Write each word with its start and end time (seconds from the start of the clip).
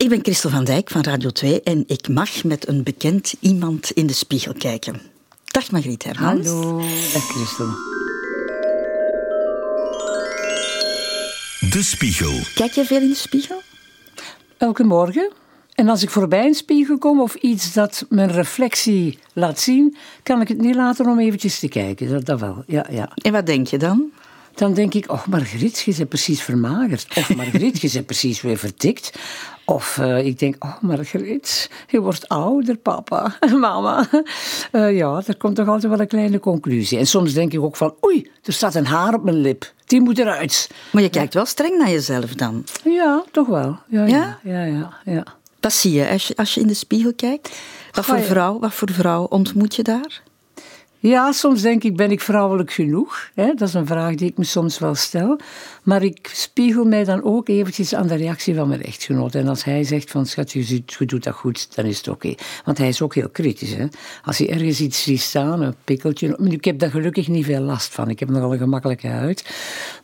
Ik 0.00 0.08
ben 0.08 0.20
Christel 0.22 0.50
van 0.50 0.64
Dijk 0.64 0.90
van 0.90 1.02
Radio 1.02 1.30
2 1.30 1.62
en 1.62 1.84
ik 1.86 2.08
mag 2.08 2.44
met 2.44 2.68
een 2.68 2.82
bekend 2.82 3.34
iemand 3.40 3.90
in 3.90 4.06
de 4.06 4.12
spiegel 4.12 4.52
kijken. 4.52 5.00
Dag 5.44 5.70
Margriet 5.70 6.04
Hermans. 6.04 6.46
Hallo. 6.46 6.78
Dag 7.12 7.28
Christel. 7.28 7.66
De 11.70 11.82
Spiegel. 11.82 12.32
Kijk 12.54 12.72
je 12.72 12.84
veel 12.84 13.00
in 13.00 13.08
de 13.08 13.14
spiegel? 13.14 13.62
Elke 14.58 14.84
morgen. 14.84 15.32
En 15.74 15.88
als 15.88 16.02
ik 16.02 16.10
voorbij 16.10 16.46
een 16.46 16.54
spiegel 16.54 16.98
kom 16.98 17.20
of 17.20 17.34
iets 17.34 17.72
dat 17.72 18.06
mijn 18.08 18.30
reflectie 18.30 19.18
laat 19.32 19.60
zien, 19.60 19.96
kan 20.22 20.40
ik 20.40 20.48
het 20.48 20.60
niet 20.60 20.74
laten 20.74 21.06
om 21.06 21.18
eventjes 21.18 21.58
te 21.58 21.68
kijken. 21.68 22.08
Dat, 22.08 22.24
dat 22.24 22.40
wel, 22.40 22.64
ja, 22.66 22.86
ja. 22.90 23.12
En 23.14 23.32
wat 23.32 23.46
denk 23.46 23.66
je 23.66 23.78
dan? 23.78 24.10
Dan 24.54 24.74
denk 24.74 24.94
ik, 24.94 25.12
oh 25.12 25.26
Margriet, 25.26 25.78
je 25.78 25.94
bent 25.96 26.08
precies 26.08 26.42
vermagerd. 26.42 27.06
Of 27.16 27.34
Margriet, 27.34 27.80
je 27.80 27.90
bent 27.92 28.06
precies 28.06 28.40
weer 28.40 28.56
verdikt. 28.56 29.12
Of 29.70 29.96
uh, 29.96 30.26
ik 30.26 30.38
denk, 30.38 30.64
oh 30.64 30.80
Margriet, 30.80 31.70
je 31.88 32.00
wordt 32.00 32.28
ouder, 32.28 32.76
papa, 32.76 33.36
mama. 33.60 34.08
Uh, 34.72 34.96
ja, 34.96 35.22
er 35.26 35.36
komt 35.36 35.56
toch 35.56 35.68
altijd 35.68 35.92
wel 35.92 36.00
een 36.00 36.06
kleine 36.06 36.40
conclusie. 36.40 36.98
En 36.98 37.06
soms 37.06 37.32
denk 37.32 37.52
ik 37.52 37.60
ook 37.60 37.76
van, 37.76 37.94
oei, 38.04 38.30
er 38.42 38.52
staat 38.52 38.74
een 38.74 38.86
haar 38.86 39.14
op 39.14 39.22
mijn 39.22 39.40
lip. 39.40 39.72
Die 39.86 40.00
moet 40.00 40.18
eruit. 40.18 40.70
Maar 40.92 41.02
je 41.02 41.08
kijkt 41.08 41.34
wel 41.34 41.46
streng 41.46 41.78
naar 41.78 41.90
jezelf 41.90 42.34
dan? 42.34 42.64
Ja, 42.84 43.24
toch 43.30 43.46
wel. 43.46 43.78
Ja? 43.88 44.06
Ja? 44.06 44.38
Ja, 44.42 44.64
ja, 44.64 44.92
ja. 45.04 45.24
Dat 45.60 45.72
zie 45.72 45.92
je 45.92 46.08
als 46.08 46.28
je, 46.28 46.36
als 46.36 46.54
je 46.54 46.60
in 46.60 46.66
de 46.66 46.74
spiegel 46.74 47.14
kijkt. 47.14 47.60
Wat 47.92 48.04
voor, 48.04 48.20
vrouw, 48.20 48.58
wat 48.58 48.74
voor 48.74 48.90
vrouw 48.90 49.24
ontmoet 49.24 49.76
je 49.76 49.82
daar? 49.82 50.22
Ja, 51.02 51.32
soms 51.32 51.62
denk 51.62 51.84
ik, 51.84 51.96
ben 51.96 52.10
ik 52.10 52.20
vrouwelijk 52.20 52.72
genoeg? 52.72 53.30
Dat 53.34 53.60
is 53.60 53.74
een 53.74 53.86
vraag 53.86 54.14
die 54.14 54.28
ik 54.28 54.36
me 54.36 54.44
soms 54.44 54.78
wel 54.78 54.94
stel. 54.94 55.38
Maar 55.82 56.02
ik 56.02 56.30
spiegel 56.32 56.84
mij 56.84 57.04
dan 57.04 57.22
ook 57.22 57.48
eventjes 57.48 57.94
aan 57.94 58.06
de 58.06 58.14
reactie 58.14 58.54
van 58.54 58.68
mijn 58.68 58.82
echtgenoot. 58.82 59.34
En 59.34 59.48
als 59.48 59.64
hij 59.64 59.84
zegt 59.84 60.10
van, 60.10 60.26
schat, 60.26 60.52
je, 60.52 60.82
doet 60.98 61.24
dat 61.24 61.34
goed, 61.34 61.76
dan 61.76 61.84
is 61.84 61.96
het 61.96 62.08
oké. 62.08 62.34
Want 62.64 62.78
hij 62.78 62.88
is 62.88 63.02
ook 63.02 63.14
heel 63.14 63.28
kritisch. 63.28 63.74
Hè? 63.74 63.86
Als 64.24 64.38
hij 64.38 64.50
ergens 64.50 64.80
iets 64.80 65.02
ziet 65.02 65.20
staan, 65.20 65.62
een 65.62 65.74
pikkeltje... 65.84 66.38
Ik 66.50 66.64
heb 66.64 66.78
daar 66.78 66.90
gelukkig 66.90 67.28
niet 67.28 67.44
veel 67.44 67.60
last 67.60 67.94
van. 67.94 68.08
Ik 68.08 68.20
heb 68.20 68.28
nogal 68.28 68.52
een 68.52 68.58
gemakkelijke 68.58 69.08
huid. 69.08 69.44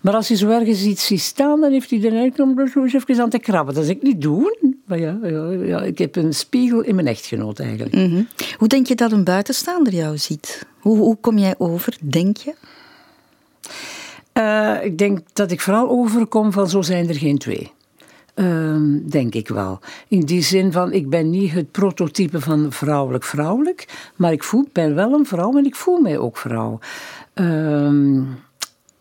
Maar 0.01 0.15
als 0.15 0.29
hij 0.29 0.37
zo 0.37 0.49
ergens 0.49 0.85
iets 0.85 1.07
ziet 1.07 1.21
staan, 1.21 1.61
dan 1.61 1.73
heeft 1.73 1.91
hij 1.91 2.01
de 2.01 2.11
neiging 2.11 2.39
om 2.39 2.59
er 2.59 2.69
zo 2.69 3.01
eens 3.07 3.19
aan 3.19 3.31
te 3.31 3.39
krabben. 3.39 3.75
Dat 3.75 3.85
is 3.85 3.91
ik 3.91 4.03
niet 4.03 4.21
doen. 4.21 4.76
Maar 4.87 4.99
ja, 4.99 5.19
ja, 5.23 5.51
ja, 5.51 5.83
ik 5.83 5.99
heb 5.99 6.17
een 6.17 6.35
spiegel 6.35 6.81
in 6.81 6.95
mijn 6.95 7.07
echtgenoot 7.07 7.59
eigenlijk. 7.59 7.95
Mhm. 7.95 8.23
Hoe 8.57 8.69
denk 8.69 8.87
je 8.87 8.95
dat 8.95 9.13
een 9.13 9.25
buitenstaander 9.25 9.95
jou 9.95 10.19
ziet? 10.19 10.67
Hoe, 10.81 10.97
hoe 10.97 11.17
kom 11.21 11.39
jij 11.39 11.55
over, 11.59 11.97
denk 12.01 12.37
je? 12.37 12.55
Uh, 14.35 14.85
ik 14.85 14.99
denk 14.99 15.19
dat 15.33 15.51
ik 15.51 15.61
vooral 15.61 15.89
overkom 15.89 16.53
van 16.53 16.69
zo 16.69 16.83
zijn 16.83 17.09
er 17.09 17.15
geen 17.15 17.39
twee. 17.39 17.73
Uh, 18.35 18.77
denk 19.03 19.35
ik 19.35 19.49
wel. 19.49 19.79
In 20.09 20.21
die 20.21 20.43
zin 20.43 20.73
van, 20.73 20.93
ik 20.93 21.11
ben 21.11 21.31
niet 21.31 21.53
het 21.53 21.71
prototype 21.71 22.41
van 22.41 22.73
vrouwelijk-vrouwelijk, 22.73 24.11
maar 24.17 24.33
ik 24.33 24.43
voel, 24.43 24.69
ben 24.73 24.95
wel 24.95 25.13
een 25.13 25.27
vrouw 25.27 25.57
en 25.57 25.65
ik 25.65 25.77
voel 25.77 26.01
mij 26.01 26.19
ook 26.19 26.37
vrouw. 26.37 26.79
Uh, 27.35 28.23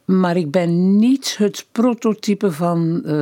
maar 0.06 0.38
ik 0.38 0.52
ben 0.52 0.98
niet 0.98 1.36
het 1.38 1.66
prototype 1.72 2.52
van 2.52 3.02
uh, 3.06 3.14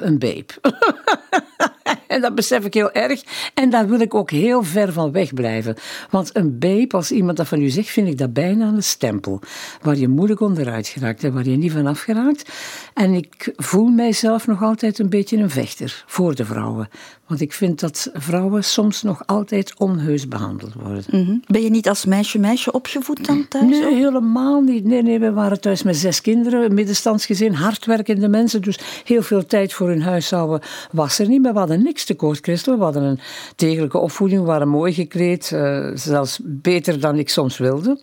een 0.00 0.18
babe. 0.18 0.46
en 2.16 2.22
dat 2.22 2.34
besef 2.34 2.64
ik 2.64 2.74
heel 2.74 2.92
erg. 2.92 3.22
En 3.54 3.70
daar 3.70 3.88
wil 3.88 4.00
ik 4.00 4.14
ook 4.14 4.30
heel 4.30 4.62
ver 4.62 4.92
van 4.92 5.12
weg 5.12 5.34
blijven. 5.34 5.76
Want 6.10 6.36
een 6.36 6.58
babe, 6.58 6.96
als 6.96 7.10
iemand 7.10 7.36
dat 7.36 7.48
van 7.48 7.60
u 7.60 7.68
zegt, 7.68 7.88
vind 7.88 8.08
ik 8.08 8.18
dat 8.18 8.32
bijna 8.32 8.66
een 8.66 8.82
stempel. 8.82 9.40
Waar 9.82 9.96
je 9.96 10.08
moeilijk 10.08 10.40
onderuit 10.40 10.88
geraakt 10.88 11.24
en 11.24 11.32
waar 11.32 11.48
je 11.48 11.56
niet 11.56 11.72
van 11.72 11.96
geraakt. 11.96 12.52
En 12.94 13.12
ik 13.12 13.52
voel 13.56 13.86
mijzelf 13.88 14.46
nog 14.46 14.62
altijd 14.62 14.98
een 14.98 15.08
beetje 15.08 15.36
een 15.36 15.50
vechter 15.50 16.04
voor 16.06 16.34
de 16.34 16.44
vrouwen. 16.44 16.88
Want 17.26 17.40
ik 17.40 17.52
vind 17.52 17.80
dat 17.80 18.10
vrouwen 18.14 18.64
soms 18.64 19.02
nog 19.02 19.22
altijd 19.26 19.74
onheus 19.78 20.28
behandeld 20.28 20.72
worden. 20.74 21.04
Mhm. 21.10 21.36
Ben 21.46 21.62
je 21.62 21.70
niet 21.70 21.88
als 21.88 22.04
meisje-meisje 22.04 22.72
opgevoed 22.72 23.26
dan 23.26 23.48
thuis? 23.48 23.64
Nee, 23.64 23.94
helemaal 23.94 24.60
niet. 24.60 24.84
Nee, 24.84 25.02
nee, 25.02 25.18
we 25.18 25.32
waren 25.32 25.60
thuis 25.60 25.82
met 25.82 25.96
zes 25.96 26.20
kinderen, 26.20 26.64
een 26.64 26.74
middenstandsgezin, 26.74 27.52
hardwerkende 27.52 28.28
mensen. 28.28 28.62
Dus 28.62 28.78
heel 29.04 29.22
veel 29.22 29.46
tijd 29.46 29.72
voor 29.72 29.88
hun 29.88 30.02
huishouden 30.02 30.60
was 30.90 31.18
er 31.18 31.28
niet. 31.28 31.42
Maar 31.42 31.52
we 31.52 31.58
hadden 31.58 31.82
niks 31.82 32.04
tekort, 32.04 32.38
Christel. 32.40 32.78
We 32.78 32.84
hadden 32.84 33.02
een 33.02 33.18
degelijke 33.56 33.98
opvoeding, 33.98 34.40
we 34.40 34.46
waren 34.46 34.68
mooi 34.68 34.92
gekleed. 34.92 35.50
Uh, 35.54 35.90
zelfs 35.94 36.40
beter 36.42 37.00
dan 37.00 37.18
ik 37.18 37.28
soms 37.28 37.58
wilde. 37.58 38.00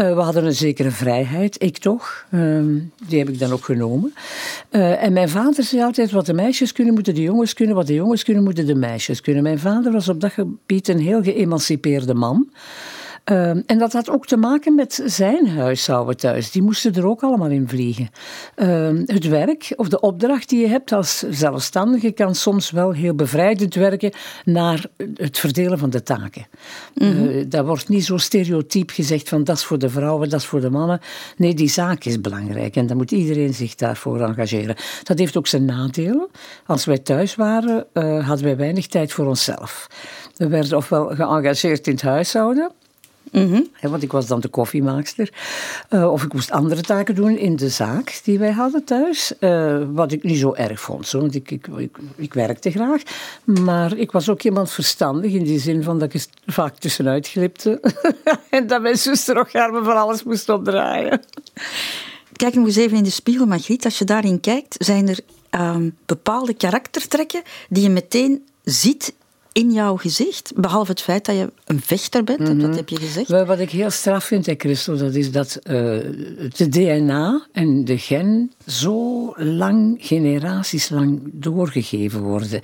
Uh, 0.00 0.14
we 0.14 0.20
hadden 0.20 0.44
een 0.44 0.54
zekere 0.54 0.90
vrijheid, 0.90 1.62
ik 1.62 1.78
toch. 1.78 2.24
Uh, 2.30 2.60
die 3.08 3.18
heb 3.18 3.28
ik 3.28 3.38
dan 3.38 3.52
ook 3.52 3.64
genomen. 3.64 4.14
Uh, 4.70 5.02
en 5.02 5.12
mijn 5.12 5.28
vader 5.28 5.64
zei 5.64 5.82
altijd, 5.82 6.10
wat 6.10 6.26
de 6.26 6.32
meisjes 6.32 6.72
kunnen, 6.72 6.94
moeten 6.94 7.14
de 7.14 7.22
jongens 7.22 7.52
kunnen. 7.54 7.74
Wat 7.74 7.86
de 7.86 7.94
jongens 7.94 8.22
kunnen, 8.22 8.44
moeten 8.48 8.66
de 8.66 8.74
meisjes 8.74 9.20
kunnen. 9.20 9.42
Mijn 9.42 9.58
vader 9.58 9.92
was 9.92 10.08
op 10.08 10.20
dat 10.20 10.32
gebied 10.32 10.88
een 10.88 10.98
heel 10.98 11.22
geëmancipeerde 11.22 12.14
man. 12.14 12.50
Uh, 13.30 13.48
en 13.48 13.78
dat 13.78 13.92
had 13.92 14.10
ook 14.10 14.26
te 14.26 14.36
maken 14.36 14.74
met 14.74 15.02
zijn 15.04 15.48
huishouden 15.48 16.16
thuis. 16.16 16.50
Die 16.50 16.62
moesten 16.62 16.94
er 16.94 17.06
ook 17.06 17.22
allemaal 17.22 17.50
in 17.50 17.68
vliegen. 17.68 18.08
Uh, 18.56 18.88
het 19.06 19.28
werk 19.28 19.72
of 19.76 19.88
de 19.88 20.00
opdracht 20.00 20.48
die 20.48 20.60
je 20.60 20.68
hebt 20.68 20.92
als 20.92 21.24
zelfstandige 21.30 22.10
kan 22.10 22.34
soms 22.34 22.70
wel 22.70 22.92
heel 22.92 23.14
bevrijdend 23.14 23.74
werken 23.74 24.12
naar 24.44 24.86
het 25.14 25.38
verdelen 25.38 25.78
van 25.78 25.90
de 25.90 26.02
taken. 26.02 26.46
Mm 26.94 27.12
-hmm. 27.12 27.48
dat 27.48 27.66
wordt 27.66 27.88
niet 27.88 28.04
zo 28.04 28.16
stereotyp 28.16 28.90
gezegd 28.90 29.28
van 29.28 29.44
dat 29.44 29.56
is 29.56 29.64
voor 29.64 29.78
de 29.78 29.90
vrouwen, 29.90 30.28
dat 30.28 30.40
is 30.40 30.46
voor 30.46 30.60
de 30.60 30.70
mannen. 30.70 31.00
Nee, 31.36 31.54
die 31.54 31.68
zaak 31.68 32.04
is 32.04 32.20
belangrijk 32.20 32.76
en 32.76 32.86
dan 32.86 32.96
moet 32.96 33.10
iedereen 33.10 33.54
zich 33.54 33.74
daarvoor 33.74 34.20
engageren. 34.20 34.76
Dat 35.02 35.18
heeft 35.18 35.36
ook 35.36 35.46
zijn 35.46 35.64
nadelen. 35.64 36.28
Als 36.66 36.84
wij 36.84 36.98
thuis 36.98 37.34
waren, 37.34 37.86
uh, 37.94 38.26
hadden 38.26 38.44
wij 38.44 38.56
weinig 38.56 38.86
tijd 38.86 39.12
voor 39.12 39.26
onszelf. 39.26 39.86
We 40.36 40.48
werden 40.48 40.76
ofwel 40.76 41.06
geëngageerd 41.06 41.86
in 41.86 41.92
het 41.92 42.02
huishouden. 42.02 42.72
Mm 43.32 43.52
-hmm. 43.52 43.90
want 43.90 44.02
ik 44.02 44.12
was 44.12 44.26
dan 44.26 44.40
de 44.40 44.48
koffiemaakster. 44.48 45.32
Uh, 45.90 46.12
of 46.12 46.22
ik 46.22 46.32
moest 46.32 46.50
andere 46.50 46.82
taken 46.82 47.14
doen 47.14 47.36
in 47.36 47.56
de 47.56 47.68
zaak 47.68 48.20
die 48.24 48.38
wij 48.38 48.52
hadden 48.52 48.84
thuis. 48.84 49.32
Uh, 49.40 49.82
wat 49.92 50.12
ik 50.12 50.22
niet 50.22 50.38
zo 50.38 50.54
erg 50.54 50.80
vond, 50.80 51.06
zo, 51.06 51.20
want 51.20 51.34
ik, 51.34 51.50
ik, 51.50 51.66
ik, 51.66 51.98
ik, 52.16 52.34
werkte 52.34 52.70
graag. 52.70 53.02
Maar 53.44 53.96
ik 53.96 54.12
was 54.12 54.28
ook 54.28 54.42
iemand 54.42 54.70
verstandig 54.70 55.32
in 55.32 55.44
die 55.44 55.58
zin 55.58 55.82
van 55.82 55.98
dat 55.98 56.14
ik 56.14 56.26
vaak 56.46 56.76
tussenuit 56.76 57.28
glipte. 57.28 57.80
en 58.50 58.66
dat 58.66 58.82
mijn 58.82 58.98
zuster 58.98 59.38
ook 59.38 59.52
me 59.52 59.80
van 59.84 59.96
alles 59.96 60.22
moest 60.22 60.48
opdraaien. 60.48 61.20
Kijk 62.32 62.54
nog 62.54 62.66
eens 62.66 62.76
even 62.76 62.96
in 62.96 63.02
de 63.04 63.10
spiegel, 63.10 63.46
Margriet. 63.46 63.84
Als 63.84 63.98
je 63.98 64.04
daarin 64.04 64.40
kijkt, 64.40 64.74
zijn 64.78 65.08
er 65.08 65.20
um, 65.50 65.96
bepaalde 66.06 66.54
karaktertrekken 66.54 67.42
die 67.68 67.82
je 67.82 67.90
meteen 67.90 68.46
ziet 68.64 69.14
in 69.58 69.72
jouw 69.72 69.96
gezicht, 69.96 70.52
behalve 70.54 70.90
het 70.90 71.00
feit 71.00 71.24
dat 71.24 71.36
je 71.36 71.52
een 71.64 71.80
vechter 71.80 72.24
bent, 72.24 72.38
mm 72.38 72.46
-hmm. 72.46 72.58
dat 72.58 72.76
heb 72.76 72.88
je 72.88 72.96
gezegd. 72.96 73.28
Wat 73.28 73.58
ik 73.58 73.70
heel 73.70 73.90
straf 73.90 74.24
vind, 74.24 74.46
hè, 74.46 74.54
Christel, 74.56 74.96
dat 74.96 75.14
is 75.14 75.30
dat 75.30 75.58
uh, 75.62 75.72
de 76.56 76.68
DNA 76.68 77.46
en 77.52 77.84
de 77.84 77.98
gen 77.98 78.52
zo 78.66 79.32
lang, 79.36 79.96
generaties 80.00 80.88
lang 80.88 81.20
doorgegeven 81.32 82.20
worden. 82.20 82.60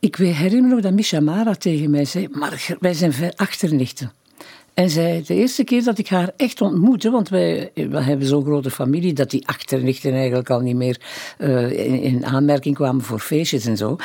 Ik 0.00 0.16
herinner 0.16 0.62
me 0.62 0.68
nog 0.68 0.80
dat 0.80 0.92
Misha 0.92 1.20
Mara 1.20 1.54
tegen 1.54 1.90
mij 1.90 2.04
zei, 2.04 2.28
maar 2.30 2.76
wij 2.80 2.94
zijn 2.94 3.12
achternichten. 3.36 4.12
En 4.74 4.90
zij, 4.90 5.22
de 5.26 5.34
eerste 5.34 5.64
keer 5.64 5.84
dat 5.84 5.98
ik 5.98 6.08
haar 6.08 6.30
echt 6.36 6.60
ontmoette, 6.60 7.10
want 7.10 7.28
wij, 7.28 7.70
wij 7.74 8.02
hebben 8.02 8.26
zo'n 8.26 8.44
grote 8.44 8.70
familie 8.70 9.12
dat 9.12 9.30
die 9.30 9.48
achternichten 9.48 10.12
eigenlijk 10.12 10.50
al 10.50 10.60
niet 10.60 10.76
meer 10.76 11.00
in, 11.38 12.02
in, 12.02 12.26
aanmerking 12.26 12.74
kwamen 12.74 13.02
voor 13.02 13.18
feestjes 13.18 13.66
en 13.66 13.76
zo. 13.76 13.96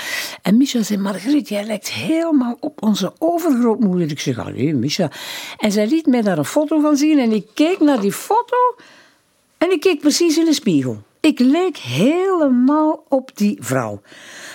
En 0.41 0.57
Misha 0.57 0.83
zei, 0.83 1.00
Margriet, 1.00 1.50
jij 1.50 1.66
lijkt 1.66 1.91
helemaal 1.91 2.57
op 2.59 2.83
onze 2.83 3.13
overgrootmoeder. 3.17 4.11
Ik 4.11 4.19
zeg, 4.19 4.39
allee, 4.39 4.73
Misha. 4.73 5.11
En 5.57 5.72
zij 5.72 5.88
liet 5.88 6.06
mij 6.06 6.22
daar 6.22 6.38
een 6.38 6.45
foto 6.45 6.79
van 6.79 6.97
zien 6.97 7.19
en 7.19 7.31
ik 7.31 7.47
keek 7.53 7.79
naar 7.79 8.01
die 8.01 8.13
foto 8.13 8.57
en 9.57 9.72
ik 9.72 9.79
keek 9.79 10.00
precies 10.00 10.38
in 10.38 10.45
de 10.45 10.53
spiegel. 10.53 11.03
Ik 11.19 11.39
leek 11.39 11.78
helemaal 11.78 13.05
op 13.09 13.31
die 13.33 13.57
vrouw. 13.59 14.01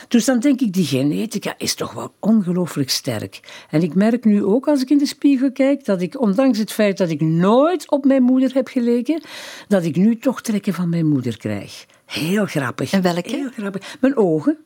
Dus 0.08 0.24
dan 0.24 0.38
denk 0.38 0.60
ik, 0.60 0.72
die 0.72 0.84
genetica 0.84 1.54
is 1.58 1.74
toch 1.74 1.92
wel 1.92 2.12
ongelooflijk 2.20 2.90
sterk. 2.90 3.64
En 3.70 3.82
ik 3.82 3.94
merk 3.94 4.24
nu 4.24 4.44
ook 4.44 4.68
als 4.68 4.82
ik 4.82 4.90
in 4.90 4.98
de 4.98 5.06
spiegel 5.06 5.52
kijk, 5.52 5.84
dat 5.84 6.02
ik, 6.02 6.20
ondanks 6.20 6.58
het 6.58 6.72
feit 6.72 6.98
dat 6.98 7.10
ik 7.10 7.20
nooit 7.20 7.90
op 7.90 8.04
mijn 8.04 8.22
moeder 8.22 8.54
heb 8.54 8.68
geleken, 8.68 9.22
dat 9.68 9.84
ik 9.84 9.96
nu 9.96 10.16
toch 10.18 10.42
trekken 10.42 10.74
van 10.74 10.88
mijn 10.88 11.08
moeder 11.08 11.36
krijg. 11.36 11.86
Heel 12.06 12.46
grappig. 12.46 12.92
En 12.92 13.02
welke? 13.02 13.30
Heel 13.30 13.50
grappig. 13.50 13.96
Mijn 14.00 14.16
ogen. 14.16 14.58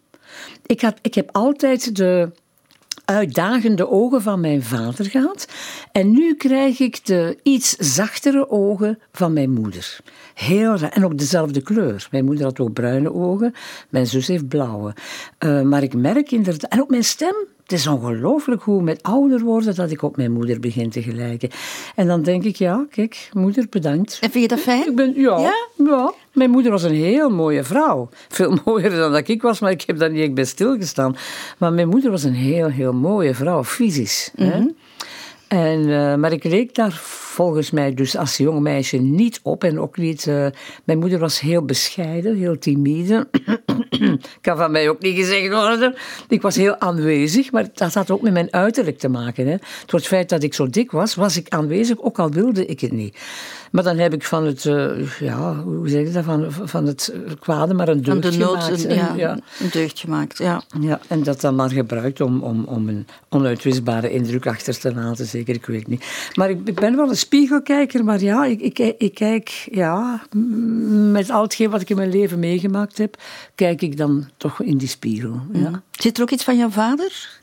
Ik, 0.66 0.80
had, 0.80 0.98
ik 1.02 1.14
heb 1.14 1.28
altijd 1.32 1.96
de 1.96 2.30
uitdagende 3.06 3.90
ogen 3.90 4.22
van 4.22 4.40
mijn 4.40 4.62
vader 4.62 5.04
gehad. 5.04 5.48
En 5.92 6.10
nu 6.10 6.34
krijg 6.34 6.78
ik 6.78 7.06
de 7.06 7.38
iets 7.42 7.76
zachtere 7.76 8.50
ogen 8.50 8.98
van 9.12 9.32
mijn 9.32 9.50
moeder. 9.50 9.98
Heel. 10.34 10.74
En 10.74 11.04
ook 11.04 11.18
dezelfde 11.18 11.62
kleur. 11.62 12.08
Mijn 12.10 12.24
moeder 12.24 12.44
had 12.44 12.60
ook 12.60 12.72
bruine 12.72 13.12
ogen, 13.12 13.54
mijn 13.88 14.06
zus 14.06 14.26
heeft 14.26 14.48
blauwe. 14.48 14.94
Uh, 15.44 15.62
maar 15.62 15.82
ik 15.82 15.94
merk 15.94 16.30
inderdaad... 16.30 16.70
En 16.70 16.80
ook 16.80 16.90
mijn 16.90 17.04
stem 17.04 17.34
het 17.66 17.78
is 17.78 17.86
ongelooflijk 17.86 18.62
hoe 18.62 18.82
met 18.82 19.02
ouder 19.02 19.40
worden 19.40 19.74
dat 19.74 19.90
ik 19.90 20.02
op 20.02 20.16
mijn 20.16 20.32
moeder 20.32 20.60
begin 20.60 20.90
te 20.90 21.02
gelijken. 21.02 21.50
En 21.94 22.06
dan 22.06 22.22
denk 22.22 22.44
ik, 22.44 22.56
ja, 22.56 22.86
kijk, 22.90 23.28
moeder, 23.32 23.66
bedankt. 23.70 24.18
En 24.20 24.30
vind 24.30 24.42
je 24.42 24.48
dat 24.48 24.60
fijn? 24.60 24.86
Ik 24.88 24.96
ben, 24.96 25.12
ja, 25.16 25.38
Ja? 25.38 25.54
ja? 25.84 26.12
Mijn 26.32 26.50
moeder 26.50 26.70
was 26.72 26.82
een 26.82 26.94
heel 26.94 27.30
mooie 27.30 27.64
vrouw. 27.64 28.08
Veel 28.28 28.58
mooier 28.64 28.90
dan 28.90 29.12
dat 29.12 29.28
ik 29.28 29.42
was, 29.42 29.60
maar 29.60 29.70
ik 29.70 29.82
heb 29.86 29.98
daar 29.98 30.10
niet 30.10 30.22
echt 30.22 30.34
bij 30.34 30.44
stilgestaan. 30.44 31.16
Maar 31.58 31.72
mijn 31.72 31.88
moeder 31.88 32.10
was 32.10 32.22
een 32.22 32.34
heel, 32.34 32.68
heel 32.68 32.92
mooie 32.92 33.34
vrouw, 33.34 33.64
fysisch. 33.64 34.30
hè. 34.36 34.64
En, 35.48 35.80
eh, 35.90 36.14
maar 36.14 36.32
ik 36.32 36.44
leek 36.44 36.74
daar 36.74 36.92
volgens 37.02 37.70
mij 37.70 37.94
dus 37.94 38.16
als 38.16 38.36
jong 38.36 38.60
meisje 38.60 38.96
niet 38.96 39.40
op. 39.42 39.64
En 39.64 39.80
ook 39.80 39.96
niet... 39.96 40.26
eh, 40.26 40.46
mijn 40.84 40.98
moeder 40.98 41.18
was 41.18 41.40
heel 41.40 41.62
bescheiden, 41.64 42.36
heel 42.36 42.58
timide. 42.58 43.28
kan 44.40 44.56
van 44.56 44.70
mij 44.70 44.88
ook 44.88 45.00
niet 45.00 45.16
gezegd 45.16 45.52
worden. 45.52 45.94
Ik 46.28 46.42
was 46.42 46.56
heel 46.56 46.80
aanwezig, 46.80 47.52
maar 47.52 47.68
dat 47.74 47.94
had 47.94 48.10
ook 48.10 48.22
met 48.22 48.32
mijn 48.32 48.52
uiterlijk 48.52 48.98
te 48.98 49.08
maken. 49.08 49.46
Hè. 49.46 49.56
Door 49.86 49.98
het 49.98 50.08
feit 50.08 50.28
dat 50.28 50.42
ik 50.42 50.54
zo 50.54 50.70
dik 50.70 50.90
was, 50.90 51.14
was 51.14 51.36
ik 51.36 51.48
aanwezig, 51.48 52.00
ook 52.00 52.18
al 52.18 52.30
wilde 52.30 52.66
ik 52.66 52.80
het 52.80 52.92
niet. 52.92 53.18
Maar 53.76 53.84
dan 53.84 53.98
heb 53.98 54.14
ik 54.14 54.24
van 54.24 54.44
het, 54.44 54.66
eh, 54.66 55.18
ja, 55.20 55.54
hoe 55.62 55.88
zeg 55.88 56.06
je 56.06 56.12
dat, 56.12 56.24
van, 56.24 56.52
van 56.52 56.86
het 56.86 57.14
kwade 57.38 57.74
maar 57.74 57.88
een 57.88 58.02
deugd 58.02 58.22
de 58.22 58.36
nood 58.36 58.62
gemaakt. 58.62 58.84
een, 58.84 58.90
En, 58.90 58.96
ja, 58.96 59.14
ja. 59.14 59.38
een 59.60 59.68
deugd 59.70 59.98
gemaakt. 59.98 60.38
Ja. 60.38 60.62
Ja, 60.80 61.00
en 61.08 61.22
dat 61.22 61.40
dan 61.40 61.54
maar 61.54 61.70
gebruikt 61.70 62.20
om, 62.20 62.42
om, 62.42 62.64
om 62.64 62.88
een 62.88 63.06
onuitwisbare 63.28 64.10
indruk 64.10 64.46
achter 64.46 64.78
te 64.78 64.94
laten, 64.94 65.26
zeker, 65.26 65.54
ik 65.54 65.66
weet 65.66 65.86
niet. 65.86 66.06
Maar 66.34 66.50
ik, 66.50 66.60
ik 66.64 66.74
ben 66.74 66.96
wel 66.96 67.08
een 67.08 67.16
spiegelkijker, 67.16 68.04
maar 68.04 68.20
ja, 68.20 68.44
ik, 68.44 68.60
ik, 68.60 68.78
ik 68.98 69.14
kijk, 69.14 69.68
ja, 69.70 70.22
met 71.12 71.30
al 71.30 71.42
hetgeen 71.42 71.70
wat 71.70 71.80
ik 71.80 71.90
in 71.90 71.96
mijn 71.96 72.10
leven 72.10 72.38
meegemaakt 72.38 72.98
heb, 72.98 73.16
kijk 73.54 73.82
ik 73.82 73.96
dan 73.96 74.28
toch 74.36 74.62
in 74.62 74.78
die 74.78 74.88
spiegel. 74.88 75.40
Ja. 75.52 75.82
Zit 75.90 76.16
er 76.16 76.22
ook 76.22 76.30
iets 76.30 76.44
van 76.44 76.56
jouw 76.56 76.70
vader? 76.70 77.40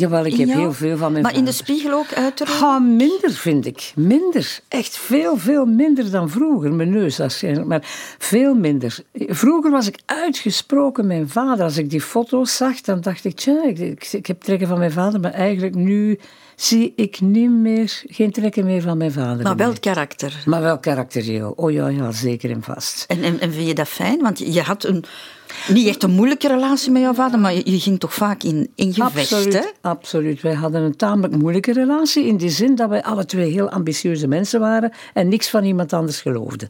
Jawel, 0.00 0.24
ik 0.24 0.36
heb 0.36 0.48
heel 0.48 0.72
veel 0.72 0.96
van 0.96 1.12
mijn 1.12 1.24
Maar 1.24 1.34
in 1.34 1.44
de 1.44 1.52
spiegel 1.52 1.92
ook 1.92 2.12
uiterlijk? 2.12 2.58
Ga 2.58 2.78
minder, 2.78 3.30
vind 3.30 3.66
ik. 3.66 3.92
Minder. 3.94 4.60
Echt 4.68 4.96
veel, 4.96 5.36
veel 5.36 5.64
minder 5.64 6.10
dan 6.10 6.30
vroeger. 6.30 6.72
Mijn 6.72 6.90
neus 6.90 7.18
waarschijnlijk, 7.18 7.66
maar 7.66 7.80
veel 8.18 8.54
minder. 8.54 8.98
Vroeger 9.14 9.70
was 9.70 9.86
ik 9.86 9.98
uitgesproken 10.06 11.06
mijn 11.06 11.28
vader. 11.28 11.64
Als 11.64 11.76
ik 11.76 11.90
die 11.90 12.00
foto's 12.00 12.56
zag, 12.56 12.80
dan 12.80 13.00
dacht 13.00 13.24
ik, 13.24 13.36
tja, 13.36 13.64
ik, 13.64 13.78
ik, 13.78 14.12
ik 14.12 14.26
heb 14.26 14.40
trekken 14.40 14.68
van 14.68 14.78
mijn 14.78 14.92
vader, 14.92 15.20
maar 15.20 15.32
eigenlijk 15.32 15.74
nu 15.74 16.18
zie 16.56 16.92
ik 16.96 17.20
niet 17.20 17.50
meer, 17.50 18.02
geen 18.06 18.30
trekken 18.30 18.64
meer 18.64 18.82
van 18.82 18.98
mijn 18.98 19.12
vader. 19.12 19.42
Maar 19.42 19.56
wel 19.56 19.68
meer. 19.68 19.80
karakter. 19.80 20.42
Maar 20.46 20.62
wel 20.62 20.78
karakterieel. 20.78 21.52
Oh 21.56 21.72
ja, 21.72 21.88
ja, 21.88 22.12
zeker 22.12 22.50
en 22.50 22.62
vast. 22.62 23.04
En, 23.08 23.22
en, 23.22 23.40
en 23.40 23.52
vind 23.52 23.66
je 23.66 23.74
dat 23.74 23.88
fijn? 23.88 24.20
Want 24.20 24.38
je 24.38 24.60
had 24.60 24.84
een, 24.84 25.04
niet 25.68 25.88
echt 25.88 26.02
een 26.02 26.10
moeilijke 26.10 26.48
relatie 26.48 26.90
met 26.90 27.02
jouw 27.02 27.14
vader, 27.14 27.38
maar 27.38 27.54
je, 27.54 27.70
je 27.70 27.80
ging 27.80 28.00
toch 28.00 28.14
vaak 28.14 28.42
in, 28.42 28.70
in 28.74 28.94
gevecht, 28.94 29.30
hè? 29.30 29.36
Absoluut, 29.36 29.74
absoluut. 29.80 30.40
Wij 30.40 30.54
hadden 30.54 30.82
een 30.82 30.96
tamelijk 30.96 31.36
moeilijke 31.36 31.72
relatie 31.72 32.26
in 32.26 32.36
die 32.36 32.50
zin 32.50 32.74
dat 32.74 32.88
wij 32.88 33.02
alle 33.02 33.24
twee 33.24 33.50
heel 33.50 33.70
ambitieuze 33.70 34.26
mensen 34.26 34.60
waren 34.60 34.92
en 35.14 35.28
niks 35.28 35.48
van 35.48 35.64
iemand 35.64 35.92
anders 35.92 36.20
geloofden. 36.20 36.68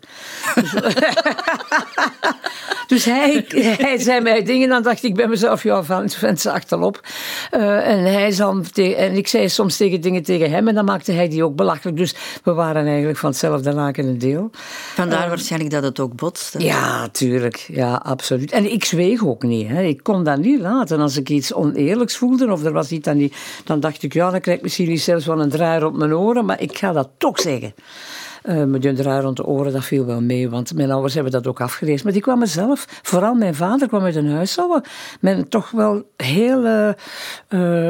Dus, 0.54 0.74
dus 2.90 3.04
hij, 3.04 3.44
hij 3.86 3.98
zei 3.98 4.20
mij 4.20 4.42
dingen, 4.42 4.68
dan 4.68 4.82
dacht 4.82 5.02
ik 5.02 5.14
bij 5.14 5.28
mezelf, 5.28 5.62
ja, 5.62 5.82
van 5.82 6.08
mensen 6.20 6.52
achterop. 6.52 7.00
Eh, 7.50 7.88
en, 7.88 7.98
hij 7.98 8.32
te- 8.72 8.94
en 8.94 9.16
ik 9.16 9.28
zei 9.28 9.48
soms 9.48 9.76
tegen 9.76 10.00
dingen 10.00 10.22
tegen 10.22 10.50
hem 10.50 10.68
en 10.68 10.74
dan 10.74 10.84
maakte 10.84 11.12
hij 11.12 11.28
die 11.28 11.44
ook 11.44 11.56
belachelijk. 11.56 11.96
Dus 11.96 12.14
we 12.44 12.52
waren 12.52 12.86
eigenlijk 12.86 13.18
van 13.18 13.30
hetzelfde 13.30 13.72
laken 13.72 14.06
een 14.06 14.18
deel. 14.18 14.50
Vandaar 14.94 15.28
waarschijnlijk 15.28 15.70
dat 15.72 15.82
het 15.82 16.00
ook 16.00 16.14
botste. 16.14 16.58
Ja, 16.64 17.08
tuurlijk. 17.08 17.56
Ja, 17.56 17.94
absoluut. 17.94 18.52
En 18.52 18.72
ik 18.72 18.84
zweeg 18.84 19.26
ook 19.26 19.42
niet. 19.42 19.68
Hè. 19.68 19.82
Ik 19.82 20.02
kon 20.02 20.24
dat 20.24 20.38
niet 20.38 20.60
laten. 20.60 21.00
Als 21.00 21.16
ik 21.16 21.28
iets 21.28 21.52
oneerlijks 21.54 22.16
voelde 22.16 22.52
of 22.52 22.64
er 22.64 22.72
was 22.72 22.90
iets 22.90 23.04
dan 23.04 23.16
niet, 23.16 23.34
dan 23.64 23.80
dacht 23.80 24.02
ik, 24.02 24.12
ja, 24.12 24.30
dan 24.30 24.40
krijg 24.40 24.56
ik 24.56 24.62
misschien 24.62 24.88
niet 24.88 25.00
zelfs 25.00 25.26
wel 25.26 25.40
een 25.40 25.50
draai 25.50 25.80
rond 25.80 25.96
mijn 25.96 26.14
oren, 26.14 26.44
maar 26.44 26.60
ik 26.60 26.78
ga 26.78 26.92
dat 26.92 27.08
toch 27.18 27.40
zeggen. 27.40 27.74
Met 28.42 28.84
een 28.84 28.94
draai 28.94 29.22
rond 29.22 29.36
de 29.36 29.46
oren, 29.46 29.72
dat 29.72 29.84
viel 29.84 30.06
wel 30.06 30.20
mee, 30.20 30.50
want 30.50 30.74
mijn 30.74 30.90
ouders 30.90 31.14
hebben 31.14 31.32
dat 31.32 31.46
ook 31.46 31.60
afgelezen. 31.60 32.04
Maar 32.04 32.12
die 32.12 32.22
kwamen 32.22 32.48
zelf, 32.48 32.86
vooral 33.02 33.34
mijn 33.34 33.54
vader 33.54 33.88
kwam 33.88 34.02
uit 34.02 34.16
een 34.16 34.30
huishouden 34.30 34.82
met 35.20 35.50
toch 35.50 35.70
wel 35.70 36.10
heel, 36.16 36.64
eh, 36.64 36.88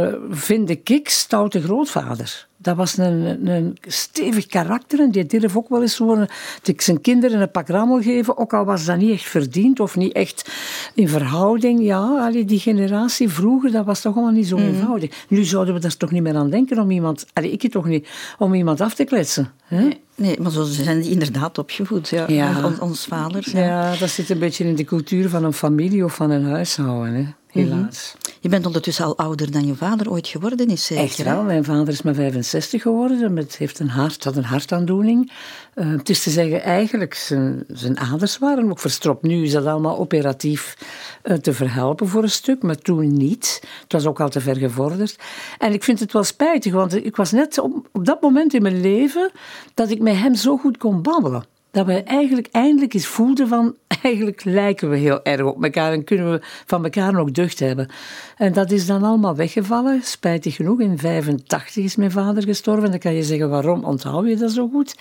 eh, 0.09 0.15
vind 0.31 0.71
ik, 0.71 1.09
stoute 1.09 1.63
grootvader. 1.63 2.49
Dat 2.63 2.77
was 2.77 2.97
een, 2.97 3.49
een 3.49 3.77
stevig 3.81 4.47
karakter 4.47 5.01
en 5.01 5.11
die 5.11 5.27
durf 5.27 5.57
ook 5.57 5.69
wel 5.69 5.83
eens 5.83 5.97
gewoon 5.97 6.29
dat 6.63 6.83
zijn 6.83 7.01
kinderen 7.01 7.41
een 7.41 7.51
pak 7.51 7.69
rammel 7.69 8.01
geven, 8.03 8.39
ook 8.39 8.55
al 8.55 8.65
was 8.65 8.85
dat 8.85 8.97
niet 8.97 9.11
echt 9.11 9.29
verdiend 9.29 9.81
of 9.81 9.97
niet 9.97 10.13
echt 10.13 10.51
in 10.95 11.09
verhouding. 11.09 11.83
Ja, 11.83 12.31
die 12.31 12.59
generatie 12.59 13.29
vroeger, 13.29 13.71
dat 13.73 13.85
was 13.85 14.01
toch 14.01 14.15
allemaal 14.15 14.33
niet 14.33 14.47
zo 14.47 14.57
eenvoudig. 14.57 15.25
Nu 15.29 15.45
zouden 15.45 15.75
we 15.75 15.81
daar 15.81 15.97
toch 15.97 16.11
niet 16.11 16.23
meer 16.23 16.37
aan 16.37 16.51
denken 16.51 16.79
om 16.79 16.91
iemand, 16.91 17.27
allee, 17.33 17.51
ik 17.51 17.71
toch 17.71 17.87
niet, 17.87 18.09
om 18.39 18.55
iemand 18.55 18.81
af 18.81 18.95
te 18.95 19.05
kletsen. 19.05 19.53
Hè? 19.65 19.89
Nee, 20.15 20.41
maar 20.41 20.51
zo 20.51 20.63
zijn 20.65 21.01
die 21.01 21.11
inderdaad 21.11 21.59
opgevoed. 21.59 22.09
Ja. 22.09 22.25
Ja. 22.29 22.65
On- 22.65 22.81
ons 22.81 23.07
vaders. 23.07 23.53
Ja. 23.53 23.61
Ja. 23.61 23.97
dat 23.97 24.11
zit 24.11 24.31
een 24.31 24.39
beetje 24.39 24.65
in 24.65 24.75
de 24.75 24.85
cultuur 24.85 25.29
van 25.29 25.45
een 25.45 25.53
familie 25.53 26.05
of 26.05 26.15
van 26.15 26.31
een 26.31 26.45
huishouden, 26.45 27.15
hè? 27.15 27.27
Helaas. 27.53 28.15
Je 28.41 28.49
bent 28.49 28.67
ondertussen 28.67 29.05
al 29.05 29.17
ouder 29.17 29.51
dan 29.51 29.67
je 29.67 29.75
vader 29.75 30.11
ooit 30.11 30.29
geworden 30.29 30.67
is, 30.67 30.85
zeker? 30.87 31.05
Echt 31.05 31.23
wel. 31.23 31.43
Mijn 31.43 31.65
vader 31.65 31.89
is 31.89 32.03
maar 32.03 32.15
65 32.15 32.83
geworden. 32.83 33.33
Met, 33.33 33.57
heeft 33.57 33.79
een 33.79 33.89
hart, 33.89 34.25
had 34.25 34.37
een 34.37 34.45
hartaandoening. 34.45 35.33
Eh, 35.75 35.91
het 35.91 36.09
is 36.09 36.23
te 36.23 36.31
zeggen, 36.31 36.63
eigenlijk 36.63 37.15
zijn, 37.15 37.65
zijn 37.69 37.99
aders 37.99 38.39
waren 38.39 38.71
ook 38.71 38.79
verstropt. 38.79 39.23
Nu 39.23 39.45
is 39.45 39.53
dat 39.53 39.67
allemaal 39.67 39.99
operatief 39.99 40.77
eh, 41.23 41.37
te 41.37 41.53
verhelpen 41.53 42.09
voor 42.09 42.23
een 42.23 42.31
stuk, 42.31 42.63
maar 42.63 42.77
toen 42.77 43.17
niet. 43.17 43.61
Het 43.83 43.93
was 43.93 44.07
ook 44.07 44.21
al 44.21 44.29
te 44.29 44.41
ver 44.41 44.57
gevorderd. 44.57 45.19
En 45.59 45.73
ik 45.73 45.85
vind 45.85 46.01
het 46.01 46.13
wel 46.13 46.25
spijtig, 46.25 46.73
want 46.73 47.05
ik 47.05 47.17
was 47.17 47.33
net 47.33 47.59
op, 47.59 47.89
op 47.93 48.05
dat 48.05 48.21
moment 48.21 48.55
in 48.55 48.63
mijn 48.63 48.81
leven 48.81 49.31
dat 49.75 49.91
ik 49.91 50.01
met 50.01 50.17
hem 50.17 50.35
zo 50.35 50.57
goed 50.57 50.77
kon 50.77 51.03
babbelen. 51.03 51.45
Dat 51.71 51.87
we 51.87 52.03
eigenlijk 52.03 52.49
eindelijk 52.51 52.95
eens 52.95 53.07
voelden 53.07 53.49
van, 53.49 53.75
eigenlijk 54.03 54.45
lijken 54.45 54.91
we 54.91 54.97
heel 54.97 55.25
erg 55.25 55.43
op 55.43 55.65
elkaar 55.65 55.93
en 55.93 56.05
kunnen 56.05 56.31
we 56.31 56.41
van 56.67 56.85
elkaar 56.85 57.13
nog 57.13 57.31
deugd 57.31 57.59
hebben. 57.59 57.89
En 58.37 58.53
dat 58.53 58.71
is 58.71 58.87
dan 58.87 59.03
allemaal 59.03 59.37
weggevallen, 59.37 60.03
spijtig 60.03 60.57
genoeg. 60.57 60.81
In 60.81 60.99
85 60.99 61.85
is 61.85 61.97
mijn 61.97 62.11
vader 62.11 62.43
gestorven. 62.43 62.91
Dan 62.91 62.99
kan 62.99 63.15
je 63.15 63.23
zeggen, 63.23 63.51
waarom 63.51 63.85
onthoud 63.85 64.27
je 64.27 64.37
dat 64.37 64.53
zo 64.53 64.69
goed? 64.69 64.97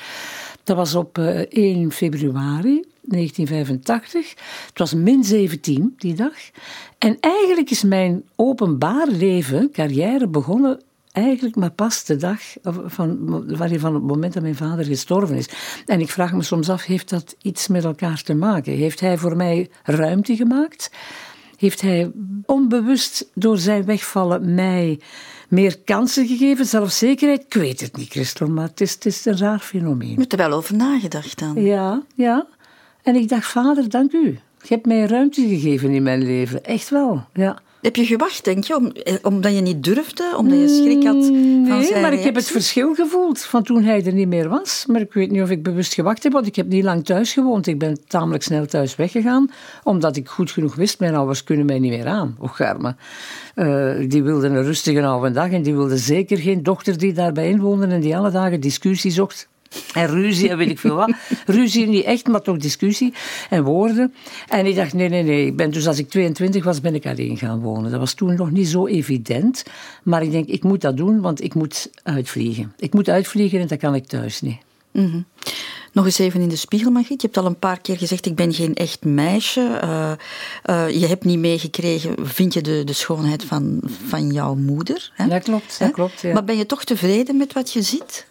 Dat 0.64 0.76
was 0.76 0.96
op 0.96 1.18
eh, 1.18 1.40
1 1.50 1.92
februari 1.92 2.84
1985. 3.02 4.30
Het 4.68 4.80
was 4.80 4.94
min 4.94 5.24
17 5.24 5.94
die 5.98 6.14
dag. 6.14 6.34
En 6.98 7.18
eigenlijk 7.20 7.70
is 7.70 7.84
mijn 7.84 8.24
openbaar 8.36 9.08
leven, 9.08 9.72
carrière 9.72 10.28
begonnen 10.28 10.80
eigenlijk 11.12 11.56
maar 11.56 11.72
pas 11.72 12.06
de 12.06 12.16
dag 12.16 12.40
van, 12.86 13.18
van 13.80 13.94
het 13.94 14.04
moment 14.04 14.34
dat 14.34 14.44
mijn 14.44 14.56
vader 14.56 14.86
gestorven 14.86 15.36
is. 15.36 15.50
En 15.86 16.00
ik 16.00 16.10
vraag 16.10 16.34
me 16.34 16.44
soms 16.44 16.70
af, 16.70 16.86
heeft 16.86 17.10
dat 17.10 17.36
iets 17.42 17.68
met 17.68 17.84
elkaar 17.84 18.22
te 18.24 18.34
maken? 18.34 18.74
Heeft 18.74 19.00
hij 19.00 19.18
voor 19.18 19.36
mij 19.36 19.70
ruimte 19.84 20.36
gemaakt? 20.36 20.92
Heeft 21.58 21.82
hij 21.82 22.12
onbewust 22.46 23.30
door 23.34 23.58
zijn 23.58 23.86
wegvallen 23.86 24.54
mij 24.54 25.00
meer 25.50 25.80
kansen 25.80 26.28
gegeven, 26.28 26.66
zelfzekerheid? 26.66 27.44
Ik 27.46 27.54
weet 27.54 27.82
het 27.82 27.98
niet, 27.98 28.10
Christel, 28.10 28.48
maar 28.48 28.68
het 28.68 28.82
is, 28.82 28.94
het 28.94 29.06
is 29.06 29.26
een 29.26 29.38
raar 29.38 29.60
fenomeen. 29.60 30.10
Je 30.10 30.16
hebt 30.16 30.32
er 30.32 30.38
wel 30.38 30.52
over 30.52 30.76
nagedacht 30.76 31.40
dan. 31.40 31.62
Ja, 31.62 32.04
ja. 32.16 32.48
En 33.04 33.16
ik 33.16 33.30
dacht, 33.30 33.48
vader, 33.48 33.90
dank 33.90 34.12
u. 34.12 34.40
Je 34.62 34.74
hebt 34.74 34.86
mij 34.86 35.06
ruimte 35.06 35.48
gegeven 35.48 35.90
in 35.90 36.04
mijn 36.04 36.24
leven. 36.24 36.64
Echt 36.64 36.90
wel, 36.90 37.24
ja. 37.34 37.62
Heb 37.82 37.96
je 37.96 38.06
gewacht, 38.06 38.44
denk 38.44 38.64
je, 38.64 38.76
om, 38.76 38.92
eh, 38.92 39.14
omdat 39.22 39.56
je 39.56 39.62
niet 39.62 39.84
durfde, 39.84 40.34
omdat 40.38 40.60
je 40.60 40.68
schrik 40.68 41.04
had 41.04 41.26
van 41.26 41.38
Mm, 41.40 41.68
Nee, 41.68 41.84
zijn 41.84 42.02
maar 42.02 42.14
ik 42.14 42.24
heb 42.24 42.36
het 42.36 42.48
verschil 42.52 42.94
gevoeld 42.94 43.42
van 43.42 43.64
toen 43.64 43.84
hij 43.84 44.06
er 44.06 44.14
niet 44.14 44.28
meer 44.28 44.50
was. 44.50 44.84
Maar 44.88 45.02
ik 45.02 45.14
weet 45.14 45.32
niet 45.32 45.42
of 45.42 45.50
ik 45.50 45.64
bewust 45.64 45.94
gewacht 45.94 46.24
heb, 46.24 46.34
want 46.34 46.48
ik 46.48 46.56
heb 46.56 46.68
niet 46.68 46.84
lang 46.84 47.06
thuis 47.06 47.34
gewoond. 47.34 47.68
Ik 47.68 47.80
ben 47.80 47.98
tamelijk 48.08 48.44
snel 48.44 48.66
thuis 48.66 48.96
weggegaan, 48.96 49.52
omdat 49.84 50.16
ik 50.16 50.28
goed 50.28 50.52
genoeg 50.52 50.76
wist, 50.76 51.00
mijn 51.00 51.16
ouders 51.16 51.44
kunnen 51.44 51.66
mij 51.66 51.80
niet 51.80 51.92
meer 51.92 52.08
aan. 52.08 52.36
Och, 52.40 52.62
arme. 52.62 52.96
Eh, 53.56 53.94
die 54.08 54.24
wilden 54.24 54.54
een 54.56 54.64
rustige 54.64 55.06
oude 55.06 55.32
dag 55.32 55.52
en 55.52 55.62
die 55.62 55.76
wilden 55.76 55.98
zeker 55.98 56.38
geen 56.38 56.64
dochter 56.64 56.98
die 56.98 57.14
daarbij 57.14 57.50
inwoonde 57.50 57.88
en 57.88 58.02
die 58.02 58.18
alle 58.18 58.32
dagen 58.32 58.60
discussie 58.60 59.12
zocht. 59.12 59.49
En 59.94 60.08
ruzie 60.08 60.50
en 60.50 60.58
weet 60.58 60.70
ik 60.70 60.80
veel 60.80 60.96
wat. 60.96 61.12
Ruzie 61.46 61.88
niet 61.88 62.04
echt, 62.04 62.28
maar 62.28 62.42
toch 62.42 62.58
discussie 62.58 63.14
en 63.50 63.64
woorden. 63.64 64.14
En 64.48 64.66
ik 64.66 64.76
dacht, 64.76 64.94
nee, 64.94 65.10
nee, 65.10 65.24
nee. 65.24 65.46
Ik 65.46 65.56
ben, 65.56 65.72
dus 65.72 65.88
als 65.88 66.00
ik 66.00 66.10
22 66.10 66.64
was, 66.64 66.82
ben 66.82 66.96
ik 66.96 67.06
alleen 67.06 67.38
gaan 67.38 67.60
wonen. 67.60 67.92
Dat 67.92 68.00
was 68.00 68.14
toen 68.14 68.36
nog 68.36 68.52
niet 68.52 68.68
zo 68.68 68.88
evident. 68.88 69.64
Maar 70.04 70.24
ik 70.24 70.32
denk, 70.32 70.48
ik 70.48 70.64
moet 70.64 70.82
dat 70.82 70.98
doen, 70.98 71.22
want 71.22 71.44
ik 71.44 71.54
moet 71.54 71.90
uitvliegen. 72.04 72.74
Ik 72.78 72.94
moet 72.94 73.10
uitvliegen 73.10 73.60
en 73.60 73.68
dat 73.68 73.80
kan 73.80 73.96
ik 73.96 74.08
thuis 74.08 74.42
niet. 74.42 74.58
Mhm. 74.92 75.22
Nog 75.94 76.06
eens 76.06 76.20
even 76.20 76.42
in 76.42 76.50
de 76.50 76.56
spiegel, 76.56 76.92
Margriet. 76.92 77.22
Je 77.22 77.28
hebt 77.28 77.40
al 77.40 77.46
een 77.46 77.60
paar 77.60 77.82
keer 77.82 77.98
gezegd, 77.98 78.26
ik 78.26 78.36
ben 78.36 78.54
geen 78.54 78.76
echt 78.76 79.06
meisje. 79.06 79.80
Eh, 79.82 80.12
eh, 80.64 81.00
je 81.00 81.08
hebt 81.08 81.24
niet 81.26 81.40
meegekregen, 81.40 82.28
vind 82.28 82.54
je, 82.54 82.62
de, 82.62 82.84
de 82.84 82.94
schoonheid 82.94 83.44
van, 83.44 83.82
van 84.08 84.32
jouw 84.32 84.56
moeder. 84.56 85.12
Hè? 85.14 85.28
Dat 85.28 85.44
klopt, 85.44 85.80
dat 85.80 85.88
Hè? 85.88 85.94
klopt, 85.94 86.22
ja. 86.22 86.34
Maar 86.34 86.44
ben 86.44 86.58
je 86.58 86.66
toch 86.66 86.84
tevreden 86.84 87.38
met 87.38 87.54
wat 87.54 87.74
je 87.74 87.82
ziet? 87.82 88.28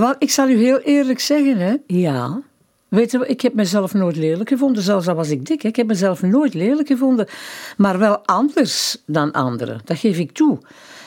Wel, 0.00 0.14
ik 0.18 0.30
zal 0.30 0.48
u 0.48 0.56
heel 0.56 0.78
eerlijk 0.78 1.20
zeggen, 1.20 1.58
hè. 1.58 1.74
ja. 1.86 2.42
Weet 2.88 3.10
je, 3.10 3.26
ik 3.26 3.40
heb 3.40 3.54
mezelf 3.54 3.94
nooit 3.94 4.16
lelijk 4.16 4.48
gevonden, 4.48 4.82
zelfs 4.82 5.08
al 5.08 5.14
was 5.14 5.30
ik 5.30 5.46
dik. 5.46 5.62
Ik 5.64 5.76
heb 5.76 5.86
mezelf 5.86 6.22
nooit 6.22 6.54
lelijk 6.54 6.88
gevonden, 6.88 7.28
maar 7.76 7.98
wel 7.98 8.18
anders 8.24 9.02
dan 9.06 9.32
anderen. 9.32 9.80
Dat 9.84 9.98
geef 9.98 10.18
ik 10.18 10.32
toe. 10.32 10.58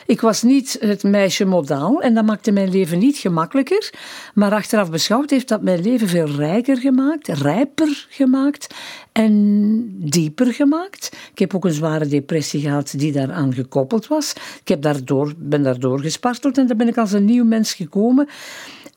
Ik 0.10 0.22
was 0.22 0.42
niet 0.42 0.78
het 0.80 1.04
meisje 1.04 1.46
modaal 1.46 2.02
en 2.02 2.14
dat 2.14 2.26
maakte 2.26 2.52
mijn 2.52 2.70
leven 2.70 3.00
niet 3.00 3.18
gemakkelijker. 3.18 3.94
Maar 4.34 4.52
achteraf 4.52 4.92
beschouwd 4.92 5.30
heeft 5.30 5.48
dat 5.48 5.62
mijn 5.62 5.82
leven 5.82 6.08
veel 6.08 6.28
rijker 6.28 6.78
gemaakt, 6.78 7.28
rijper 7.28 8.08
gemaakt 8.10 8.76
en 9.12 9.86
dieper 9.98 10.54
gemaakt. 10.54 11.18
Ik 11.32 11.40
heb 11.40 11.56
ook 11.56 11.66
een 11.66 11.74
zware 11.74 12.08
depressie 12.08 12.62
gehad 12.62 12.94
die 12.98 13.12
daaraan 13.12 13.54
gekoppeld 13.54 14.08
was. 14.08 14.34
Ik 14.62 14.68
heb 14.68 14.82
daardoor, 14.82 15.34
ben 15.38 15.64
daardoor 15.64 16.00
gesparteld 16.00 16.58
en 16.58 16.68
dan 16.68 16.78
ben 16.78 16.88
ik 16.88 16.98
als 16.98 17.12
een 17.12 17.26
nieuw 17.26 17.46
mens 17.46 17.74
gekomen. 17.74 18.28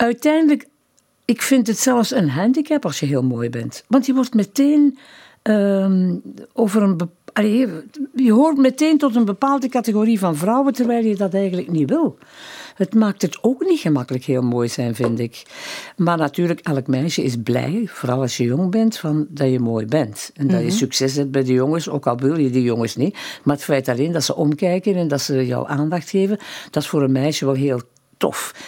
Uiteindelijk, 0.02 0.66
ik 1.24 1.42
vind 1.42 1.66
het 1.66 1.78
zelfs 1.78 2.12
een 2.12 2.28
handicap 2.28 2.84
als 2.84 3.00
je 3.00 3.06
heel 3.06 3.22
mooi 3.22 3.50
bent. 3.50 3.84
Want 3.88 4.06
je 4.06 4.14
wordt 4.14 4.34
meteen 4.34 4.98
ehm, 5.42 6.16
over 6.52 6.82
een 6.82 6.96
bepaalde 6.96 7.20
je 8.14 8.32
hoort 8.32 8.56
meteen 8.56 8.98
tot 8.98 9.16
een 9.16 9.24
bepaalde 9.24 9.68
categorie 9.68 10.18
van 10.18 10.36
vrouwen, 10.36 10.72
terwijl 10.72 11.04
je 11.04 11.16
dat 11.16 11.34
eigenlijk 11.34 11.70
niet 11.70 11.88
wil. 11.88 12.18
Het 12.74 12.94
maakt 12.94 13.22
het 13.22 13.38
ook 13.42 13.64
niet 13.64 13.78
gemakkelijk 13.78 14.24
heel 14.24 14.42
mooi 14.42 14.68
zijn, 14.68 14.94
vind 14.94 15.18
ik. 15.18 15.42
Maar 15.96 16.16
natuurlijk, 16.16 16.60
elk 16.60 16.86
meisje 16.86 17.22
is 17.22 17.36
blij, 17.42 17.84
vooral 17.86 18.20
als 18.20 18.36
je 18.36 18.44
jong 18.44 18.70
bent, 18.70 18.98
van 18.98 19.26
dat 19.28 19.50
je 19.50 19.58
mooi 19.58 19.86
bent. 19.86 20.30
En 20.34 20.46
dat 20.46 20.60
je 20.60 20.66
mhm. 20.66 20.74
succes 20.74 21.14
hebt 21.14 21.30
bij 21.30 21.44
de 21.44 21.52
jongens, 21.52 21.88
ook 21.88 22.06
al 22.06 22.16
wil 22.16 22.38
je 22.38 22.50
die 22.50 22.62
jongens 22.62 22.96
niet. 22.96 23.16
Maar 23.44 23.54
het 23.54 23.64
feit 23.64 23.88
alleen 23.88 24.12
dat 24.12 24.24
ze 24.24 24.36
omkijken 24.36 24.94
en 24.94 25.08
dat 25.08 25.20
ze 25.20 25.46
jou 25.46 25.68
aandacht 25.68 26.10
geven, 26.10 26.38
dat 26.70 26.82
is 26.82 26.88
voor 26.88 27.02
een 27.02 27.12
meisje 27.12 27.44
wel 27.44 27.54
heel 27.54 27.80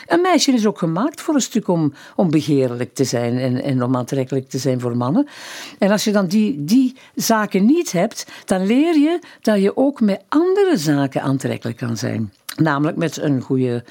Een 0.06 0.20
meisje 0.20 0.52
is 0.52 0.66
ook 0.66 0.78
gemaakt 0.78 1.20
voor 1.20 1.34
een 1.34 1.40
stuk 1.40 1.68
om, 1.68 1.92
om 2.16 2.30
begeerlijk 2.30 2.94
te 2.94 3.04
zijn 3.04 3.38
en, 3.38 3.62
en 3.62 3.82
om 3.82 3.96
aantrekkelijk 3.96 4.48
te 4.48 4.58
zijn 4.58 4.80
voor 4.80 4.96
mannen. 4.96 5.28
En 5.78 5.90
als 5.90 6.04
je 6.04 6.12
dan 6.12 6.26
die, 6.26 6.64
die 6.64 6.96
zaken 7.14 7.64
niet 7.64 7.92
hebt, 7.92 8.26
dan 8.44 8.66
leer 8.66 8.94
je 8.98 9.18
dat 9.40 9.60
je 9.60 9.76
ook 9.76 10.00
met 10.00 10.22
andere 10.28 10.76
zaken 10.76 11.22
aantrekkelijk 11.22 11.76
kan 11.76 11.96
zijn. 11.96 12.32
Namelijk 12.56 12.96
met 12.96 13.16
een 13.16 13.40
goede 13.40 13.84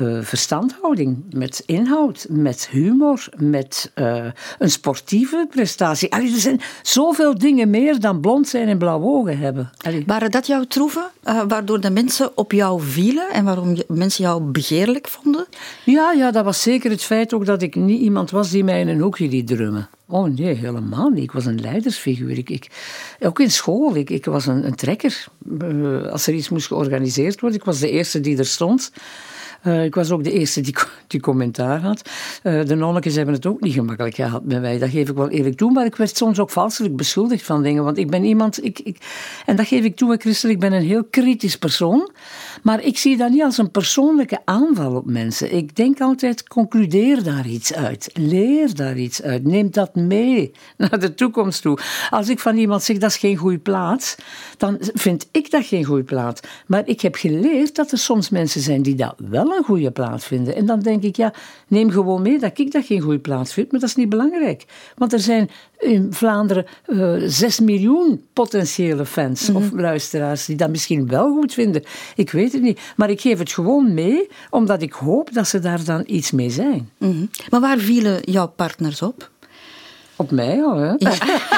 uh, 0.00 0.22
verstandhouding, 0.22 1.24
met 1.30 1.62
inhoud, 1.66 2.26
met 2.28 2.68
humor, 2.70 3.28
met 3.36 3.92
uh, 3.94 4.24
een 4.58 4.70
sportieve 4.70 5.46
prestatie. 5.50 6.12
Allee, 6.12 6.32
er 6.32 6.40
zijn 6.40 6.60
zoveel 6.82 7.38
dingen 7.38 7.70
meer 7.70 8.00
dan 8.00 8.20
blond 8.20 8.48
zijn 8.48 8.68
en 8.68 8.78
blauwe 8.78 9.06
ogen 9.06 9.38
hebben. 9.38 9.70
Allee. 9.76 10.04
Waren 10.06 10.30
dat 10.30 10.46
jouw 10.46 10.64
troeven, 10.64 11.10
uh, 11.24 11.42
waardoor 11.48 11.80
de 11.80 11.90
mensen 11.90 12.36
op 12.36 12.52
jou 12.52 12.80
vielen 12.82 13.30
en 13.30 13.44
waarom 13.44 13.76
mensen 13.88 14.24
jou 14.24 14.42
begeerlijk 14.42 15.08
vonden? 15.08 15.46
Ja, 15.84 16.12
ja, 16.12 16.30
dat 16.30 16.44
was 16.44 16.62
zeker 16.62 16.90
het 16.90 17.02
feit 17.02 17.34
ook 17.34 17.46
dat 17.46 17.62
ik 17.62 17.74
niet 17.74 18.00
iemand 18.00 18.30
was 18.30 18.50
die 18.50 18.64
mij 18.64 18.80
in 18.80 18.88
een 18.88 19.00
hoekje 19.00 19.28
liet 19.28 19.46
drummen. 19.46 19.88
Oh 20.08 20.34
nee, 20.34 20.54
helemaal 20.54 21.08
niet. 21.08 21.22
Ik 21.22 21.32
was 21.32 21.46
een 21.46 21.60
leidersfiguur. 21.60 22.38
Ik, 22.38 22.50
ik 22.50 22.70
ook 23.20 23.40
in 23.40 23.50
school, 23.50 23.96
ik, 23.96 24.10
ik 24.10 24.24
was 24.24 24.46
een, 24.46 24.66
een 24.66 24.74
trekker. 24.74 25.24
als 26.10 26.26
er 26.26 26.34
iets 26.34 26.48
moest 26.48 26.66
georganiseerd 26.66 27.40
worden, 27.40 27.58
ik 27.58 27.64
was 27.64 27.78
de 27.78 27.90
eerste 27.90 28.20
die 28.20 28.38
er 28.38 28.46
stond. 28.46 28.92
Uh, 29.66 29.84
ik 29.84 29.94
was 29.94 30.10
ook 30.10 30.24
de 30.24 30.32
eerste 30.32 30.60
die, 30.60 30.74
die 31.06 31.20
commentaar 31.20 31.80
had. 31.80 32.10
Uh, 32.42 32.64
de 32.64 32.74
nonnetjes 32.74 33.14
hebben 33.14 33.34
het 33.34 33.46
ook 33.46 33.60
niet 33.60 33.72
gemakkelijk 33.72 34.14
gehad 34.14 34.44
met 34.44 34.60
mij. 34.60 34.78
Dat 34.78 34.88
geef 34.88 35.08
ik 35.08 35.16
wel 35.16 35.28
eerlijk 35.28 35.56
toe. 35.56 35.72
Maar 35.72 35.86
ik 35.86 35.96
werd 35.96 36.16
soms 36.16 36.38
ook 36.38 36.50
valselijk 36.50 36.96
beschuldigd 36.96 37.42
van 37.42 37.62
dingen. 37.62 37.84
Want 37.84 37.98
ik 37.98 38.10
ben 38.10 38.24
iemand... 38.24 38.64
Ik, 38.64 38.78
ik, 38.78 38.96
en 39.46 39.56
dat 39.56 39.66
geef 39.66 39.84
ik 39.84 39.96
toe, 39.96 40.16
Christel. 40.16 40.50
Ik 40.50 40.60
ben 40.60 40.72
een 40.72 40.82
heel 40.82 41.04
kritisch 41.04 41.56
persoon. 41.56 42.10
Maar 42.62 42.82
ik 42.82 42.98
zie 42.98 43.16
dat 43.16 43.30
niet 43.30 43.42
als 43.42 43.58
een 43.58 43.70
persoonlijke 43.70 44.38
aanval 44.44 44.94
op 44.94 45.06
mensen. 45.06 45.54
Ik 45.54 45.76
denk 45.76 46.00
altijd, 46.00 46.48
concludeer 46.48 47.22
daar 47.22 47.46
iets 47.46 47.74
uit. 47.74 48.10
Leer 48.12 48.74
daar 48.74 48.96
iets 48.96 49.22
uit. 49.22 49.44
Neem 49.44 49.70
dat 49.70 49.94
mee 49.94 50.52
naar 50.76 51.00
de 51.00 51.14
toekomst 51.14 51.62
toe. 51.62 51.78
Als 52.10 52.28
ik 52.28 52.38
van 52.38 52.56
iemand 52.56 52.82
zeg, 52.82 52.98
dat 52.98 53.10
is 53.10 53.16
geen 53.16 53.36
goede 53.36 53.58
plaats, 53.58 54.16
dan 54.56 54.76
vind 54.80 55.28
ik 55.30 55.50
dat 55.50 55.64
geen 55.64 55.84
goede 55.84 56.04
plaats. 56.04 56.40
Maar 56.66 56.82
ik 56.86 57.00
heb 57.00 57.14
geleerd 57.14 57.74
dat 57.74 57.92
er 57.92 57.98
soms 57.98 58.30
mensen 58.30 58.60
zijn 58.60 58.82
die 58.82 58.94
dat 58.94 59.14
wel 59.16 59.56
een 59.56 59.64
goede 59.64 59.90
plaats 59.90 60.26
vinden. 60.26 60.54
En 60.54 60.66
dan 60.66 60.80
denk 60.80 61.02
ik, 61.02 61.16
ja, 61.16 61.32
neem 61.68 61.90
gewoon 61.90 62.22
mee 62.22 62.38
dat 62.38 62.58
ik 62.58 62.72
dat 62.72 62.84
geen 62.84 63.00
goede 63.00 63.18
plaats 63.18 63.52
vind, 63.52 63.70
maar 63.70 63.80
dat 63.80 63.88
is 63.88 63.96
niet 63.96 64.08
belangrijk. 64.08 64.64
Want 64.96 65.12
er 65.12 65.20
zijn 65.20 65.50
in 65.78 66.12
Vlaanderen 66.12 66.66
uh, 66.86 67.24
eh, 67.24 67.30
6 67.30 67.60
miljoen 67.60 68.24
potentiële 68.32 69.06
fans 69.06 69.50
of 69.50 69.70
mhm. 69.70 69.80
luisteraars 69.80 70.46
die 70.46 70.56
dat 70.56 70.70
misschien 70.70 71.08
wel 71.08 71.32
goed 71.32 71.54
vinden. 71.54 71.82
Ik 72.14 72.30
weet 72.30 72.51
het 72.52 72.62
niet. 72.62 72.80
Maar 72.96 73.10
ik 73.10 73.20
geef 73.20 73.38
het 73.38 73.52
gewoon 73.52 73.94
mee, 73.94 74.28
omdat 74.50 74.82
ik 74.82 74.92
hoop 74.92 75.32
dat 75.32 75.48
ze 75.48 75.58
daar 75.58 75.84
dan 75.84 76.02
iets 76.06 76.30
mee 76.30 76.50
zijn. 76.50 76.90
Mhm. 76.98 77.26
Maar 77.50 77.60
waar 77.60 77.78
vielen 77.78 78.20
jouw 78.20 78.48
partners 78.48 79.02
op? 79.02 79.30
Op 80.16 80.30
mij 80.30 80.62
al, 80.62 80.76
hè? 80.76 80.94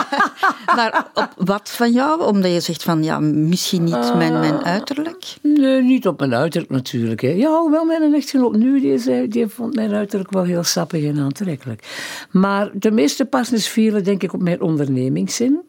maar 0.76 1.06
op 1.14 1.32
wat 1.36 1.70
van 1.70 1.92
jou? 1.92 2.22
Omdat 2.24 2.52
je 2.52 2.60
zegt 2.60 2.82
van, 2.82 3.02
ja, 3.02 3.18
misschien 3.20 3.84
niet 3.84 4.14
mijn, 4.14 4.38
mijn 4.40 4.54
ah. 4.54 4.62
uiterlijk? 4.62 5.36
Nee, 5.42 5.82
niet 5.82 6.06
op 6.06 6.18
mijn 6.18 6.34
uiterlijk 6.34 6.72
natuurlijk. 6.72 7.20
Hè. 7.20 7.28
Ja, 7.28 7.58
hoewel 7.58 7.84
mijn 7.84 8.14
echtgenoot 8.14 8.56
nu, 8.56 8.80
die, 8.80 8.98
zei, 8.98 9.28
die 9.28 9.46
vond 9.46 9.74
mijn 9.74 9.94
uiterlijk 9.94 10.30
wel 10.30 10.42
heel 10.42 10.62
sappig 10.62 11.04
en 11.04 11.18
aantrekkelijk. 11.18 11.86
Maar 12.30 12.70
de 12.72 12.90
meeste 12.90 13.24
partners 13.24 13.68
vielen 13.68 14.04
denk 14.04 14.22
ik 14.22 14.32
op 14.32 14.42
mijn 14.42 14.60
ondernemingszin. 14.60 15.60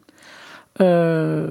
Uh, 0.80 1.42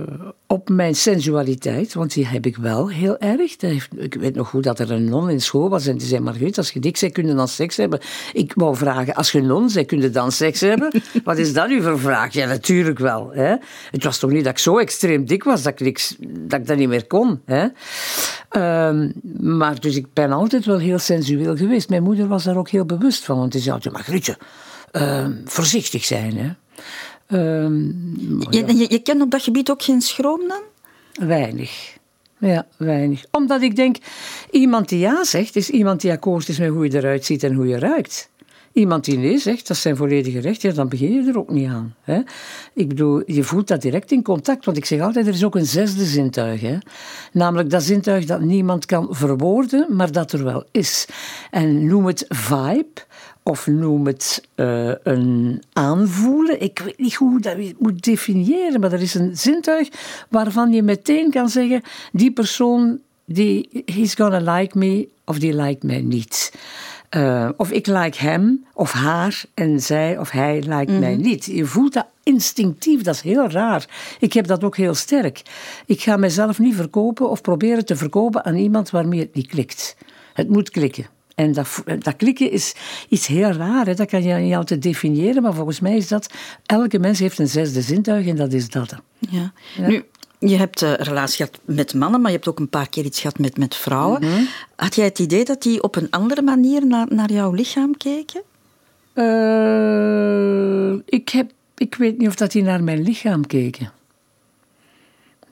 op 0.47 0.69
mijn 0.69 0.95
sensualiteit, 0.95 1.93
want 1.93 2.13
die 2.13 2.27
heb 2.27 2.45
ik 2.45 2.57
wel 2.57 2.89
heel 2.89 3.17
erg. 3.17 3.55
ik 3.97 4.13
weet 4.13 4.35
nog 4.35 4.49
goed 4.49 4.63
dat 4.63 4.79
er 4.79 4.91
een 4.91 5.09
non 5.09 5.29
in 5.29 5.41
school 5.41 5.69
was 5.69 5.87
en 5.87 5.97
die 5.97 6.07
zei, 6.07 6.21
Margriet, 6.21 6.57
als 6.57 6.71
je 6.71 6.79
dik 6.79 6.99
bent, 6.99 7.13
kun 7.13 7.27
je 7.27 7.33
dan 7.33 7.47
seks 7.47 7.77
hebben? 7.77 7.99
Ik 8.33 8.53
wou 8.55 8.75
vragen, 8.75 9.13
als 9.13 9.31
je 9.31 9.41
non 9.41 9.69
bent, 9.73 9.87
kun 9.87 10.01
je 10.01 10.09
dan 10.09 10.31
seks 10.31 10.59
hebben? 10.59 11.01
Wat 11.23 11.37
is 11.37 11.53
dat 11.53 11.67
nu 11.67 11.81
voor 11.81 11.99
vraag? 11.99 12.33
Ja, 12.33 12.47
natuurlijk 12.47 12.99
wel. 12.99 13.31
Hè? 13.33 13.55
Het 13.91 14.03
was 14.03 14.17
toch 14.17 14.31
niet 14.31 14.43
dat 14.43 14.53
ik 14.53 14.59
zo 14.59 14.77
extreem 14.77 15.25
dik 15.25 15.43
was 15.43 15.63
dat 15.63 15.79
ik, 15.79 16.09
dat, 16.27 16.59
ik 16.59 16.67
dat 16.67 16.77
niet 16.77 16.89
meer 16.89 17.07
kon. 17.07 17.41
Hè? 17.45 17.67
Um, 18.87 19.13
maar 19.39 19.79
dus 19.79 19.95
ik 19.95 20.13
ben 20.13 20.31
altijd 20.31 20.65
wel 20.65 20.79
heel 20.79 20.99
sensueel 20.99 21.55
geweest. 21.55 21.89
Mijn 21.89 22.03
moeder 22.03 22.27
was 22.27 22.43
daar 22.43 22.57
ook 22.57 22.69
heel 22.69 22.85
bewust 22.85 23.23
van, 23.23 23.37
want 23.37 23.51
die 23.51 23.61
zei 23.61 23.75
altijd, 23.75 23.93
Margrietje, 23.93 24.37
uh, 24.91 25.27
voorzichtig 25.45 26.05
zijn, 26.05 26.37
hè. 26.37 26.49
Um, 27.29 28.41
je, 28.49 28.65
je, 28.65 28.85
je 28.89 28.99
kent 28.99 29.21
op 29.21 29.31
dat 29.31 29.41
gebied 29.41 29.69
ook 29.69 29.83
geen 29.83 30.01
schroom 30.01 30.41
dan? 30.47 30.61
Weinig. 31.27 31.97
Ja, 32.37 32.67
weinig. 32.77 33.25
Omdat 33.31 33.61
ik 33.61 33.75
denk, 33.75 33.97
iemand 34.51 34.89
die 34.89 34.99
ja 34.99 35.23
zegt, 35.23 35.55
is 35.55 35.69
iemand 35.69 36.01
die 36.01 36.11
akkoord 36.11 36.49
is 36.49 36.59
met 36.59 36.69
hoe 36.69 36.85
je 36.85 36.97
eruit 36.97 37.25
ziet 37.25 37.43
en 37.43 37.53
hoe 37.53 37.67
je 37.67 37.79
ruikt. 37.79 38.29
Iemand 38.73 39.05
die 39.05 39.17
nee 39.17 39.37
zegt, 39.37 39.67
dat 39.67 39.75
is 39.75 39.81
zijn 39.81 39.95
volledige 39.95 40.39
recht, 40.39 40.61
ja, 40.61 40.71
dan 40.71 40.89
begin 40.89 41.11
je 41.11 41.29
er 41.29 41.37
ook 41.37 41.49
niet 41.49 41.67
aan. 41.67 41.95
Hè? 42.01 42.21
Ik 42.73 42.87
bedoel, 42.87 43.31
je 43.31 43.43
voelt 43.43 43.67
dat 43.67 43.81
direct 43.81 44.11
in 44.11 44.23
contact, 44.23 44.65
want 44.65 44.77
ik 44.77 44.85
zeg 44.85 45.01
altijd, 45.01 45.27
er 45.27 45.33
is 45.33 45.43
ook 45.43 45.55
een 45.55 45.65
zesde 45.65 46.05
zintuig. 46.05 46.61
Hè? 46.61 46.77
Namelijk 47.31 47.69
dat 47.69 47.83
zintuig 47.83 48.25
dat 48.25 48.41
niemand 48.41 48.85
kan 48.85 49.07
verwoorden, 49.09 49.85
maar 49.89 50.11
dat 50.11 50.31
er 50.31 50.43
wel 50.43 50.63
is. 50.71 51.07
En 51.51 51.85
noem 51.85 52.05
het 52.05 52.25
vibe, 52.29 53.01
of 53.47 53.67
noem 53.67 54.05
het 54.05 54.47
uh, 54.55 54.91
een 55.03 55.63
aanvoelen. 55.73 56.61
Ik 56.61 56.79
weet 56.79 56.97
niet 56.97 57.13
hoe 57.13 57.39
dat 57.39 57.57
je 57.57 57.75
moet 57.79 58.03
definiëren, 58.03 58.79
maar 58.79 58.91
er 58.91 59.01
is 59.01 59.13
een 59.13 59.37
zintuig 59.37 59.89
waarvan 60.29 60.71
je 60.71 60.83
meteen 60.83 61.31
kan 61.31 61.49
zeggen: 61.49 61.81
die 62.11 62.31
persoon, 62.31 62.99
die, 63.25 63.83
he's 63.85 64.13
gonna 64.13 64.55
like 64.55 64.77
me 64.77 65.07
of 65.25 65.39
die 65.39 65.55
like 65.55 65.85
mij 65.85 66.01
niet. 66.01 66.53
Uh, 67.15 67.49
of 67.57 67.71
ik 67.71 67.87
like 67.87 68.19
hem 68.19 68.65
of 68.73 68.91
haar 68.91 69.43
en 69.53 69.79
zij 69.79 70.17
of 70.17 70.29
hij 70.31 70.55
like 70.55 70.91
mij 70.91 71.15
mhm. 71.15 71.21
niet. 71.21 71.45
Je 71.45 71.65
voelt 71.65 71.93
dat 71.93 72.07
instinctief, 72.23 73.01
dat 73.01 73.15
is 73.15 73.21
heel 73.21 73.49
raar. 73.49 73.87
Ik 74.19 74.33
heb 74.33 74.47
dat 74.47 74.63
ook 74.63 74.77
heel 74.77 74.93
sterk. 74.93 75.41
Ik 75.85 76.01
ga 76.01 76.17
mezelf 76.17 76.59
niet 76.59 76.75
verkopen 76.75 77.29
of 77.29 77.41
proberen 77.41 77.85
te 77.85 77.95
verkopen 77.95 78.45
aan 78.45 78.55
iemand 78.55 78.89
waarmee 78.89 79.19
het 79.19 79.35
niet 79.35 79.47
klikt. 79.47 79.97
Het 80.33 80.49
moet 80.49 80.69
klikken. 80.69 81.14
En 81.35 81.51
dat, 81.51 81.83
dat 81.99 82.15
klikken 82.15 82.51
is 82.51 82.75
iets 83.09 83.27
heel 83.27 83.51
raar. 83.51 83.85
Hè? 83.85 83.93
Dat 83.93 84.09
kan 84.09 84.23
je 84.23 84.33
niet 84.33 84.55
altijd 84.55 84.81
definiëren, 84.81 85.41
maar 85.41 85.53
volgens 85.53 85.79
mij 85.79 85.97
is 85.97 86.07
dat... 86.07 86.33
Elke 86.65 86.99
mens 86.99 87.19
heeft 87.19 87.39
een 87.39 87.47
zesde 87.47 87.81
zintuig 87.81 88.27
en 88.27 88.35
dat 88.35 88.53
is 88.53 88.69
dat. 88.69 88.95
Ja. 89.19 89.53
Nu, 89.77 90.03
je 90.39 90.55
hebt 90.55 90.81
een 90.81 90.95
relatie 90.95 91.45
gehad 91.45 91.59
met 91.65 91.93
mannen, 91.93 92.21
maar 92.21 92.31
je 92.31 92.35
hebt 92.35 92.49
ook 92.49 92.59
een 92.59 92.69
paar 92.69 92.89
keer 92.89 93.05
iets 93.05 93.19
gehad 93.19 93.39
met, 93.39 93.57
met 93.57 93.75
vrouwen. 93.75 94.21
Mhm. 94.21 94.43
Had 94.75 94.95
jij 94.95 95.05
het 95.05 95.19
idee 95.19 95.45
dat 95.45 95.61
die 95.61 95.83
op 95.83 95.95
een 95.95 96.09
andere 96.09 96.41
manier 96.41 96.87
naar, 96.87 97.07
naar 97.09 97.31
jouw 97.31 97.51
lichaam 97.51 97.97
keken? 97.97 98.41
Uh, 99.13 101.01
ik, 101.05 101.29
heb, 101.29 101.51
ik 101.77 101.95
weet 101.95 102.17
niet 102.17 102.27
of 102.27 102.35
dat 102.35 102.51
die 102.51 102.63
naar 102.63 102.83
mijn 102.83 103.01
lichaam 103.01 103.47
keken. 103.47 103.91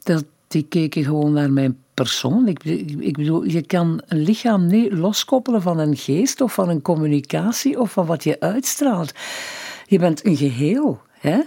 Dat 0.03 0.25
die 0.47 0.65
keken 0.69 1.03
gewoon 1.03 1.33
naar 1.33 1.51
mijn 1.51 1.82
persoon. 1.93 2.47
Ik, 2.47 2.63
ik, 2.99 3.17
bedoel, 3.17 3.43
je 3.43 3.61
kan 3.61 4.01
een 4.07 4.21
lichaam 4.21 4.67
niet 4.67 4.93
loskoppelen 4.93 5.61
van 5.61 5.79
een 5.79 5.97
geest 5.97 6.41
of 6.41 6.53
van 6.53 6.69
een 6.69 6.81
communicatie 6.81 7.79
of 7.79 7.91
van 7.91 8.05
wat 8.05 8.23
je 8.23 8.39
uitstraalt. 8.39 9.11
Je 9.87 9.99
bent 9.99 10.25
een 10.25 10.37
geheel. 10.37 11.01
Hè? 11.19 11.39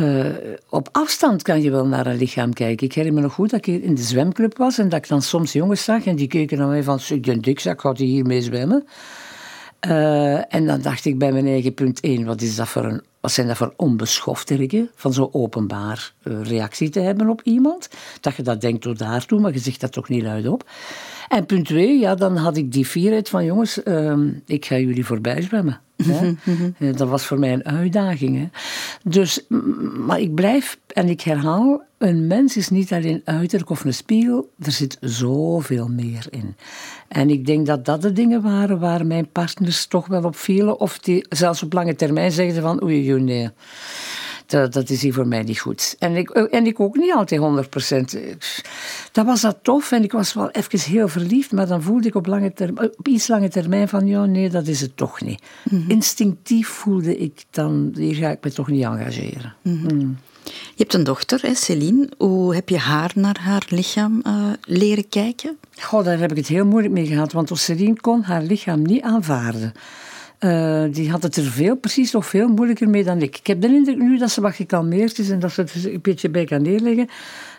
Uh, 0.00 0.26
op 0.68 0.88
afstand 0.92 1.42
kan 1.42 1.62
je 1.62 1.70
wel 1.70 1.86
naar 1.86 2.06
een 2.06 2.16
lichaam 2.16 2.52
kijken. 2.52 2.86
Ik 2.86 2.92
herinner 2.92 3.20
me 3.20 3.26
nog 3.26 3.34
goed 3.34 3.50
dat 3.50 3.66
ik 3.66 3.82
in 3.82 3.94
de 3.94 4.02
zwemclub 4.02 4.56
was 4.56 4.78
en 4.78 4.88
dat 4.88 4.98
ik 4.98 5.08
dan 5.08 5.22
soms 5.22 5.52
jongens 5.52 5.84
zag 5.84 6.04
en 6.04 6.16
die 6.16 6.26
keken 6.26 6.58
naar 6.58 6.68
mij 6.68 6.82
van, 6.82 7.00
ik 7.08 7.22
ben 7.22 7.40
dik, 7.40 7.64
ik 7.64 7.80
ga 7.80 7.94
hier 7.94 8.24
mee 8.26 8.42
zwemmen. 8.42 8.86
Uh, 9.86 10.54
en 10.54 10.66
dan 10.66 10.80
dacht 10.80 11.04
ik 11.04 11.18
bij 11.18 11.32
mijn 11.32 11.46
eigen 11.46 11.74
punt 11.74 12.00
1, 12.00 12.24
wat, 12.24 12.40
is 12.40 12.56
dat 12.56 12.68
voor 12.68 12.84
een, 12.84 13.02
wat 13.20 13.32
zijn 13.32 13.46
dat 13.46 13.56
voor 13.56 13.72
onbeschofterigen 13.76 14.90
van 14.94 15.12
zo 15.12 15.28
openbaar 15.32 16.12
uh, 16.22 16.42
reactie 16.42 16.88
te 16.88 17.00
hebben 17.00 17.28
op 17.28 17.42
iemand? 17.42 17.88
Dat 18.20 18.36
je 18.36 18.42
dat 18.42 18.60
denkt 18.60 18.82
tot 18.82 18.98
daartoe, 18.98 19.40
maar 19.40 19.52
je 19.52 19.58
zegt 19.58 19.80
dat 19.80 19.92
toch 19.92 20.08
niet 20.08 20.22
luid 20.22 20.48
op. 20.48 20.70
En 21.28 21.46
punt 21.46 21.66
2, 21.66 21.98
ja, 21.98 22.14
dan 22.14 22.36
had 22.36 22.56
ik 22.56 22.72
die 22.72 22.84
fierheid 22.84 23.28
van 23.28 23.44
jongens, 23.44 23.80
uh, 23.84 24.16
ik 24.46 24.64
ga 24.64 24.78
jullie 24.78 25.06
voorbij 25.06 25.42
zwemmen. 25.42 25.80
Hè? 26.04 26.32
Eh, 26.78 26.96
dat 26.96 27.08
was 27.08 27.26
voor 27.26 27.38
mij 27.38 27.52
een 27.52 27.64
uitdaging. 27.64 28.36
Hè? 28.36 28.48
Dus, 29.02 29.40
maar 30.06 30.20
ik 30.20 30.34
blijf 30.34 30.78
en 30.86 31.08
ik 31.08 31.20
herhaal, 31.20 31.82
een 31.98 32.26
mens 32.26 32.56
is 32.56 32.68
niet 32.68 32.92
alleen 32.92 33.20
uiterlijk 33.24 33.70
of 33.70 33.84
een 33.84 33.94
spiegel, 33.94 34.50
er 34.62 34.72
zit 34.72 34.96
zoveel 35.00 35.88
meer 35.88 36.26
in. 36.30 36.56
En 37.08 37.30
ik 37.30 37.46
denk 37.46 37.66
dat 37.66 37.84
dat 37.84 38.02
de 38.02 38.12
dingen 38.12 38.42
waren 38.42 38.78
waar 38.78 39.06
mijn 39.06 39.28
partners 39.32 39.86
toch 39.86 40.06
wel 40.06 40.22
op 40.22 40.36
vielen, 40.36 40.80
of 40.80 40.98
die 40.98 41.26
zelfs 41.28 41.62
op 41.62 41.72
lange 41.72 41.94
termijn 41.94 42.32
zegden 42.32 42.62
van 42.62 42.82
oei, 42.82 43.12
oei, 43.12 43.22
nee 43.22 43.50
dat, 44.48 44.72
dat 44.72 44.90
is 44.90 45.02
hier 45.02 45.12
voor 45.12 45.26
mij 45.26 45.42
niet 45.42 45.60
goed. 45.60 45.96
En 45.98 46.16
ik, 46.16 46.30
en 46.30 46.66
ik 46.66 46.80
ook 46.80 46.96
niet 46.96 47.14
altijd 47.14 47.40
100 47.40 47.70
procent. 47.70 48.18
Dat 49.12 49.26
was 49.26 49.40
dat 49.40 49.58
tof 49.62 49.92
en 49.92 50.02
ik 50.02 50.12
was 50.12 50.34
wel 50.34 50.50
even 50.50 50.80
heel 50.80 51.08
verliefd, 51.08 51.52
maar 51.52 51.66
dan 51.66 51.82
voelde 51.82 52.08
ik 52.08 52.14
op, 52.14 52.26
lange 52.26 52.52
termijn, 52.52 52.90
op 52.98 53.08
iets 53.08 53.28
lange 53.28 53.48
termijn 53.48 53.88
van, 53.88 54.06
ja, 54.06 54.24
nee, 54.24 54.50
dat 54.50 54.66
is 54.66 54.80
het 54.80 54.96
toch 54.96 55.20
niet. 55.20 55.42
Mhm. 55.70 55.90
Instinctief 55.90 56.68
voelde 56.68 57.18
ik 57.18 57.44
dan, 57.50 57.92
hier 57.94 58.14
ga 58.14 58.30
ik 58.30 58.44
me 58.44 58.52
toch 58.52 58.68
niet 58.68 58.84
engageren. 58.84 59.54
Mhm. 59.62 59.94
Mm. 59.94 60.18
Je 60.44 60.84
hebt 60.84 60.94
een 60.94 61.04
dochter, 61.04 61.40
hè, 61.42 61.54
Céline. 61.54 62.08
Hoe 62.18 62.54
heb 62.54 62.68
je 62.68 62.78
haar 62.78 63.12
naar 63.14 63.38
haar 63.40 63.66
lichaam 63.68 64.22
uh, 64.26 64.44
leren 64.62 65.08
kijken? 65.08 65.58
Goh, 65.80 66.04
daar 66.04 66.18
heb 66.18 66.30
ik 66.30 66.36
het 66.36 66.46
heel 66.46 66.66
moeilijk 66.66 66.94
mee 66.94 67.06
gehad, 67.06 67.32
want 67.32 67.50
Céline 67.58 68.00
kon 68.00 68.22
haar 68.22 68.42
lichaam 68.42 68.82
niet 68.82 69.02
aanvaarden. 69.02 69.72
Uh, 70.40 70.84
die 70.90 71.10
had 71.10 71.22
het 71.22 71.36
er 71.36 71.44
veel, 71.44 71.76
precies 71.76 72.12
nog 72.12 72.26
veel 72.26 72.48
moeilijker 72.48 72.88
mee 72.88 73.04
dan 73.04 73.22
ik. 73.22 73.38
Ik 73.38 73.46
heb 73.46 73.60
de 73.60 73.68
indruk 73.68 73.98
nu 73.98 74.18
dat 74.18 74.30
ze 74.30 74.40
wat 74.40 74.54
gekalmeerd 74.54 75.18
is 75.18 75.30
en 75.30 75.38
dat 75.38 75.52
ze 75.52 75.60
het 75.60 75.84
een 75.84 76.00
beetje 76.02 76.28
bij 76.28 76.44
kan 76.44 76.62
neerleggen. 76.62 77.08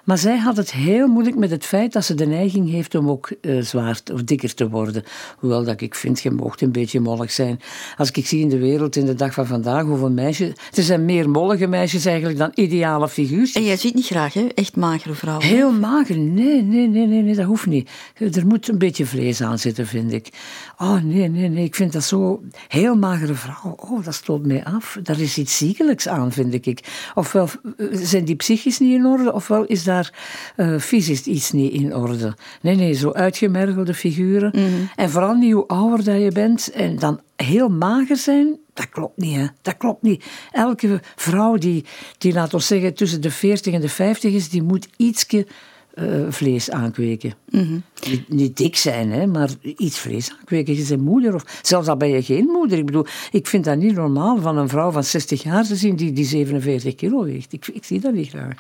Maar 0.04 0.18
zij 0.18 0.38
had 0.38 0.58
het 0.58 0.72
heel 0.72 1.08
moeilijk 1.08 1.38
met 1.38 1.52
het 1.52 1.66
feit 1.66 1.94
dat 1.94 2.06
ze 2.06 2.14
de 2.14 2.26
neiging 2.26 2.70
heeft 2.70 2.96
om 2.96 3.10
ook 3.10 3.32
uh, 3.42 3.62
zwaar 3.62 4.00
of 4.14 4.24
dikker 4.24 4.54
te 4.54 4.70
worden. 4.70 5.04
Hoewel 5.38 5.64
dat 5.64 5.82
ik 5.82 5.96
vind, 5.96 6.22
je 6.22 6.32
mocht 6.32 6.62
een 6.62 6.72
beetje 6.72 7.00
mollig 7.00 7.32
zijn. 7.32 7.60
Als 7.98 8.12
ik 8.12 8.28
zie 8.28 8.42
in 8.42 8.50
de 8.50 8.58
wereld 8.58 8.96
in 8.96 9.06
de 9.06 9.16
dag 9.16 9.34
van 9.34 9.48
vandaag 9.48 9.84
hoeveel 9.84 10.12
meisjes... 10.12 10.54
Er 10.74 10.84
zijn 10.84 11.06
meer 11.06 11.30
mollige 11.30 11.68
meisjes 11.68 12.06
eigenlijk 12.06 12.38
dan 12.38 12.52
ideale 12.54 13.10
figuurs. 13.10 13.52
En 13.52 13.64
jij 13.64 13.78
ziet 13.78 13.96
niet 13.96 14.06
graag, 14.06 14.34
hè? 14.34 14.48
Echt 14.56 14.76
magere 14.76 15.14
vrouwen. 15.14 15.46
Heel 15.46 15.72
mager? 15.72 16.18
Nee, 16.18 16.62
nee, 16.62 16.88
nee, 16.88 17.08
nee, 17.08 17.22
nee, 17.22 17.36
dat 17.36 17.46
hoeft 17.46 17.66
niet. 17.66 17.90
Er 18.34 18.48
moet 18.48 18.68
een 18.68 18.78
beetje 18.78 19.06
vlees 19.06 19.42
aan 19.42 19.60
zitten, 19.60 19.88
vind 19.88 20.14
ik. 20.14 20.30
Oh, 20.78 21.02
nee, 21.04 21.30
nee, 21.30 21.50
nee. 21.50 21.64
Ik 21.64 21.76
vind 21.76 21.94
dat 21.94 22.04
zo... 22.04 22.42
Heel 22.68 22.96
magere 22.96 23.34
vrouw. 23.34 23.76
Oh, 23.76 24.06
dat 24.06 24.14
stoot 24.14 24.46
mij 24.46 24.64
af. 24.64 24.98
Daar 25.04 25.20
is 25.20 25.38
iets 25.38 25.58
ziekelijks 25.58 26.08
aan, 26.08 26.32
vind 26.32 26.54
ik. 26.66 27.08
Ofwel 27.16 27.50
eh, 27.78 27.86
zijn 27.92 28.26
die 28.26 28.36
psychisch 28.36 28.80
niet 28.80 28.94
in 28.94 29.06
orde, 29.06 29.34
ofwel 29.34 29.66
is 29.66 29.84
daar 30.02 30.14
uh, 30.58 30.80
fysisch 30.80 31.22
iets 31.22 31.52
niet 31.52 31.74
in 31.74 31.96
orde. 31.96 32.36
Nee, 32.62 32.76
nee, 32.76 32.94
zo 32.94 33.12
uitgemergelde 33.12 33.94
figuren. 33.94 34.52
Mhm. 34.56 34.66
En 34.96 35.10
vooral 35.10 35.34
niet 35.34 35.54
hoe 35.54 35.68
ouder 35.68 36.04
dat 36.04 36.22
je 36.22 36.32
bent 36.32 36.72
en 36.72 37.00
dan 37.00 37.20
heel 37.36 37.70
mager 37.70 38.18
zijn, 38.18 38.58
dat 38.74 38.90
klopt 38.90 39.18
niet, 39.18 39.36
hè. 39.36 39.46
Dat 39.62 39.78
klopt 39.78 40.02
niet. 40.02 40.26
Elke 40.52 41.02
vrouw 41.16 41.58
die, 41.58 41.86
die, 42.18 42.34
laat 42.34 42.54
ons 42.54 42.68
zeggen, 42.68 42.94
tussen 42.94 43.22
de 43.22 43.32
40 43.32 43.74
en 43.74 43.82
de 43.82 43.90
50 43.90 44.34
is, 44.34 44.50
die 44.50 44.64
moet 44.64 44.88
ietsje 44.98 45.48
uh, 45.96 46.26
vlees 46.30 46.72
aankweken. 46.72 47.34
Mm 47.50 47.84
niet, 48.08 48.30
niet, 48.30 48.58
dik 48.58 48.76
zijn, 48.76 49.12
hè, 49.12 49.28
maar 49.28 49.50
iets 49.62 50.00
vlees 50.00 50.32
aankweken. 50.40 50.76
Je 50.76 50.86
bent 50.88 51.02
moeder, 51.02 51.36
of 51.36 51.60
zelfs 51.62 51.88
al 51.88 51.98
ben 51.98 52.10
je 52.10 52.24
geen 52.24 52.46
moeder. 52.46 52.78
Ik 52.78 52.86
bedoel, 52.86 53.06
ik 53.32 53.48
vind 53.48 53.64
dat 53.64 53.78
niet 53.78 53.96
normaal 53.96 54.38
van 54.38 54.58
een 54.58 54.70
vrouw 54.70 54.92
van 54.92 55.04
60 55.04 55.44
jaar 55.44 55.66
te 55.66 55.76
zien 55.76 55.96
die, 55.96 56.12
die 56.12 56.26
47 56.26 56.96
kilo 56.96 57.24
weegt. 57.24 57.54
Ik, 57.54 57.68
ik 57.68 57.86
zie 57.86 58.00
dat 58.00 58.14
niet 58.14 58.30
graag. 58.30 58.54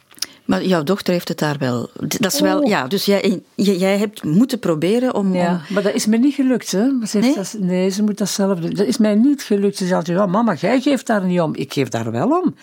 Maar 0.49 0.63
jouw 0.63 0.83
dochter 0.83 1.13
heeft 1.13 1.27
het 1.27 1.37
daar 1.37 1.57
wel. 1.57 1.89
Dat 2.19 2.33
is 2.33 2.39
wel, 2.39 2.67
ja, 2.67 2.87
dus 2.87 3.05
jij, 3.05 3.41
jij 3.55 3.97
hebt 3.97 4.23
moeten 4.23 4.59
proberen 4.59 5.13
om. 5.13 5.35
Ja, 5.35 5.61
maar 5.69 5.83
dat 5.83 5.93
is 5.93 6.05
me 6.05 6.17
niet 6.17 6.33
gelukt, 6.33 6.71
hè? 6.71 6.89
Ze 7.07 7.19
nee? 7.19 7.35
Dat, 7.35 7.55
nee, 7.59 7.89
ze 7.89 8.03
moet 8.03 8.17
dat 8.17 8.29
zelf 8.29 8.59
doen. 8.59 8.73
Dat 8.73 8.85
is 8.85 8.97
mij 8.97 9.15
niet 9.15 9.43
gelukt. 9.43 9.77
Ze 9.77 9.85
zei: 9.85 10.01
ja, 10.03 10.25
mama, 10.25 10.53
jij 10.53 10.81
geeft 10.81 11.07
daar 11.07 11.25
niet 11.25 11.41
om. 11.41 11.55
Ik 11.55 11.73
geef 11.73 11.87
daar 11.87 12.11
wel 12.11 12.41
om. 12.41 12.55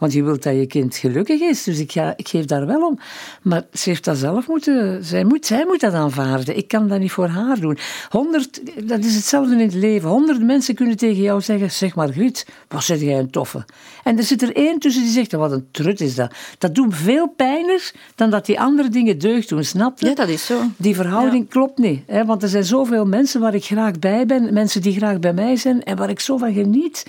Want 0.00 0.12
je 0.12 0.22
wilt 0.22 0.42
dat 0.42 0.54
je 0.54 0.66
kind 0.66 0.96
gelukkig 0.96 1.40
is, 1.40 1.64
dus 1.64 1.78
ik, 1.78 1.92
ga, 1.92 2.12
ik 2.16 2.28
geef 2.28 2.44
daar 2.44 2.66
wel 2.66 2.86
om. 2.86 2.98
Maar 3.42 3.62
ze 3.72 3.88
heeft 3.88 4.04
dat 4.04 4.16
zelf 4.16 4.48
moeten... 4.48 5.04
Zij 5.04 5.24
moet, 5.24 5.46
zij 5.46 5.64
moet 5.66 5.80
dat 5.80 5.92
aanvaarden. 5.92 6.56
Ik 6.56 6.68
kan 6.68 6.88
dat 6.88 6.98
niet 6.98 7.12
voor 7.12 7.26
haar 7.26 7.60
doen. 7.60 7.78
Honderd, 8.08 8.60
dat 8.88 9.04
is 9.04 9.14
hetzelfde 9.14 9.52
in 9.52 9.60
het 9.60 9.74
leven. 9.74 10.08
Honderd 10.08 10.42
mensen 10.42 10.74
kunnen 10.74 10.96
tegen 10.96 11.22
jou 11.22 11.40
zeggen, 11.40 11.70
zeg 11.70 11.94
maar 11.94 12.08
Griet, 12.08 12.46
wat 12.68 12.84
zeg 12.84 13.00
jij 13.00 13.18
een 13.18 13.30
toffe. 13.30 13.64
En 14.04 14.18
er 14.18 14.24
zit 14.24 14.42
er 14.42 14.56
één 14.56 14.78
tussen 14.78 15.02
die 15.02 15.12
zegt, 15.12 15.32
wat 15.32 15.52
een 15.52 15.68
trut 15.70 16.00
is 16.00 16.14
dat. 16.14 16.34
Dat 16.58 16.74
doet 16.74 16.94
veel 16.94 17.28
pijner 17.28 17.92
dan 18.14 18.30
dat 18.30 18.46
die 18.46 18.60
andere 18.60 18.88
dingen 18.88 19.18
deugd 19.18 19.48
doen, 19.48 19.64
snap 19.64 20.00
je? 20.00 20.06
Ja, 20.06 20.14
dat 20.14 20.28
is 20.28 20.46
zo. 20.46 20.60
Die 20.76 20.94
verhouding 20.94 21.48
klopt 21.48 21.78
niet. 21.78 22.02
Hè? 22.06 22.24
Want 22.24 22.42
er 22.42 22.48
zijn 22.48 22.64
zoveel 22.64 23.06
mensen 23.06 23.40
waar 23.40 23.54
ik 23.54 23.64
graag 23.64 23.98
bij 23.98 24.26
ben, 24.26 24.52
mensen 24.52 24.82
die 24.82 24.96
graag 24.96 25.18
bij 25.18 25.32
mij 25.32 25.56
zijn 25.56 25.82
en 25.82 25.96
waar 25.96 26.10
ik 26.10 26.20
zo 26.20 26.36
van 26.36 26.52
geniet. 26.52 27.06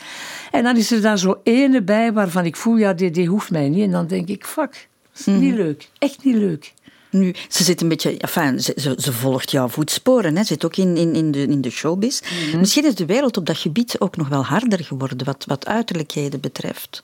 En 0.52 0.64
dan 0.64 0.78
is 0.78 0.92
er 0.92 1.02
daar 1.02 1.20
zo 1.20 1.40
ene 1.44 1.82
bij 1.82 2.14
waarvan 2.14 2.46
ik 2.46 2.56
voel, 2.56 2.78
ja, 2.82 2.94
die, 2.94 3.28
hoeft 3.28 3.52
mij 3.52 3.70
niet. 3.70 3.84
En 3.84 3.92
dan 3.92 4.08
denk 4.08 4.28
ik, 4.28 4.46
fuck, 4.46 4.88
is 5.18 5.26
niet 5.26 5.42
mhm. 5.42 5.56
leuk. 5.56 5.90
Echt 5.98 6.24
niet 6.24 6.36
leuk. 6.36 6.74
Nu, 7.10 7.36
ze 7.50 7.64
zit 7.64 7.82
een 7.82 7.88
beetje, 7.88 8.18
enfin, 8.18 8.60
ze, 8.60 8.96
ze, 8.98 9.14
volgt 9.14 9.52
jouw 9.52 9.68
voetsporen. 9.68 10.36
Hè. 10.36 10.42
Ze 10.42 10.48
zit 10.48 10.66
ook 10.66 10.76
in, 10.76 10.98
in, 10.98 11.16
in, 11.16 11.32
de, 11.32 11.42
in 11.42 11.62
de 11.62 11.70
showbiz. 11.70 12.22
Mhm. 12.22 12.60
Misschien 12.60 12.86
is 12.86 12.96
de 12.96 13.06
wereld 13.06 13.38
op 13.38 13.46
dat 13.46 13.58
gebied 13.58 14.00
ook 14.00 14.18
nog 14.18 14.28
wel 14.28 14.46
harder 14.46 14.84
geworden, 14.84 15.26
wat, 15.26 15.46
wat 15.48 15.66
uiterlijkheden 15.66 16.40
betreft. 16.40 17.04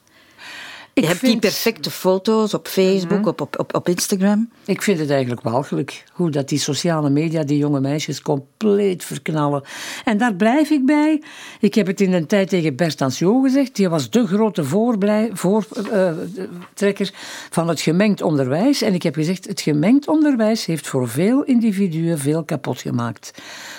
Je 1.01 1.07
hebt 1.07 1.21
die 1.21 1.39
perfecte 1.39 1.91
foto's 1.91 2.53
op 2.53 2.67
Facebook, 2.67 3.19
mhm. 3.19 3.27
op, 3.27 3.41
op, 3.41 3.60
op, 3.60 3.75
op 3.75 3.89
Instagram. 3.89 4.49
Ik 4.65 4.81
vind 4.81 4.99
het 4.99 5.10
eigenlijk 5.10 5.41
walgelijk 5.41 6.03
hoe 6.13 6.29
dat 6.29 6.49
die 6.49 6.60
sociale 6.60 7.10
media 7.10 7.43
die 7.43 7.57
jonge 7.57 7.79
meisjes 7.79 8.21
compleet 8.21 9.03
verknallen. 9.03 9.63
En 10.05 10.17
daar 10.17 10.36
blijf 10.36 10.69
ik 10.69 10.86
bij. 10.86 11.21
Ik 11.60 11.75
heb 11.75 11.88
het 11.88 12.01
in 12.01 12.13
een 12.13 12.25
tijd 12.25 12.49
tegen 12.49 12.75
Bert 12.75 13.01
Anciot 13.01 13.43
gezegd. 13.43 13.75
Die 13.75 13.89
was 13.89 14.10
de 14.10 14.27
grote 14.27 14.63
voortrekker 14.63 17.12
van 17.49 17.67
het 17.67 17.81
gemengd 17.81 18.21
onderwijs. 18.21 18.81
En 18.81 18.93
ik 18.93 19.03
heb 19.03 19.15
gezegd, 19.15 19.47
het 19.47 19.62
gemengd 19.62 20.07
onderwijs 20.07 20.65
heeft 20.65 20.88
voor 20.88 21.10
veel 21.10 21.43
individuen 21.43 22.19
veel 22.19 22.43
kapot 22.43 22.81
gemaakt. 22.81 23.33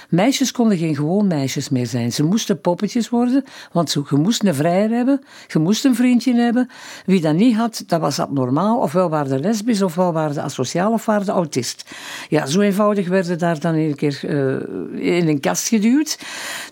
Meisjes 0.09 0.53
konden 0.53 0.79
geen 0.79 0.95
gewoon 0.95 1.27
meisjes 1.27 1.69
meer 1.69 1.87
zijn. 1.87 2.13
Ze 2.13 2.23
moesten 2.23 2.61
poppetjes 2.61 3.09
worden, 3.09 3.45
want 3.73 3.93
je 3.93 4.17
moest 4.17 4.45
een 4.45 4.55
vrijer 4.55 4.91
hebben, 4.91 5.21
je 5.47 5.59
moest 5.59 5.85
een 5.85 5.95
vriendje 5.95 6.35
hebben. 6.35 6.69
Wie 7.09 7.21
dat 7.21 7.35
niet 7.35 7.57
had, 7.57 7.83
dat 7.87 8.01
was 8.01 8.21
abnormaal. 8.21 8.79
Ofwel 8.79 9.09
waren 9.09 9.29
de 9.29 9.39
lesbisch, 9.39 9.83
ofwel 9.83 10.13
waren 10.13 10.35
de 10.35 10.41
asociaal, 10.41 10.93
of 10.93 11.07
waren 11.07 11.27
de 11.27 11.33
autist. 11.33 11.85
Ja, 12.29 12.47
zo 12.47 12.61
eenvoudig 12.61 13.09
werden 13.09 13.39
daar 13.39 13.61
dan 13.61 13.75
een 13.75 13.95
keer 13.95 14.21
uh, 14.25 15.17
in 15.17 15.29
een 15.29 15.41
kast 15.41 15.69
geduwd. 15.69 16.19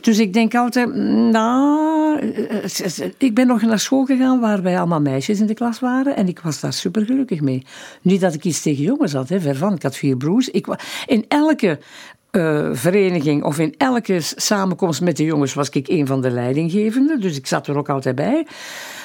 Dus 0.00 0.18
ik 0.18 0.32
denk 0.32 0.54
altijd, 0.54 0.94
nou, 1.30 2.18
ik 3.18 3.34
ben 3.34 3.46
nog 3.46 3.62
naar 3.62 3.78
school 3.78 4.04
gegaan 4.04 4.40
waar 4.40 4.62
wij 4.62 4.78
allemaal 4.78 5.00
meisjes 5.00 5.40
in 5.40 5.46
de 5.46 5.54
klas 5.54 5.80
waren 5.80 6.16
en 6.16 6.28
ik 6.28 6.40
was 6.40 6.60
daar 6.60 6.72
super 6.72 7.04
gelukkig 7.04 7.40
mee. 7.40 7.66
Niet 8.02 8.20
dat 8.20 8.34
ik 8.34 8.44
iets 8.44 8.62
tegen 8.62 8.82
jongens 8.82 9.12
had, 9.12 9.28
hè, 9.28 9.40
ver 9.40 9.56
van. 9.56 9.74
Ik 9.74 9.82
had 9.82 9.96
vier 9.96 10.16
broers. 10.16 10.48
Ik, 10.48 10.66
in 11.06 11.24
elke 11.28 11.78
uh, 12.36 12.68
vereniging 12.72 13.44
of 13.44 13.58
in 13.58 13.74
elke 13.76 14.18
samenkomst 14.20 15.00
met 15.00 15.16
de 15.16 15.24
jongens 15.24 15.54
was 15.54 15.68
ik 15.68 15.88
een 15.88 16.06
van 16.06 16.20
de 16.20 16.30
leidinggevenden. 16.30 17.20
Dus 17.20 17.36
ik 17.36 17.46
zat 17.46 17.66
er 17.66 17.76
ook 17.76 17.88
altijd 17.88 18.14
bij. 18.14 18.46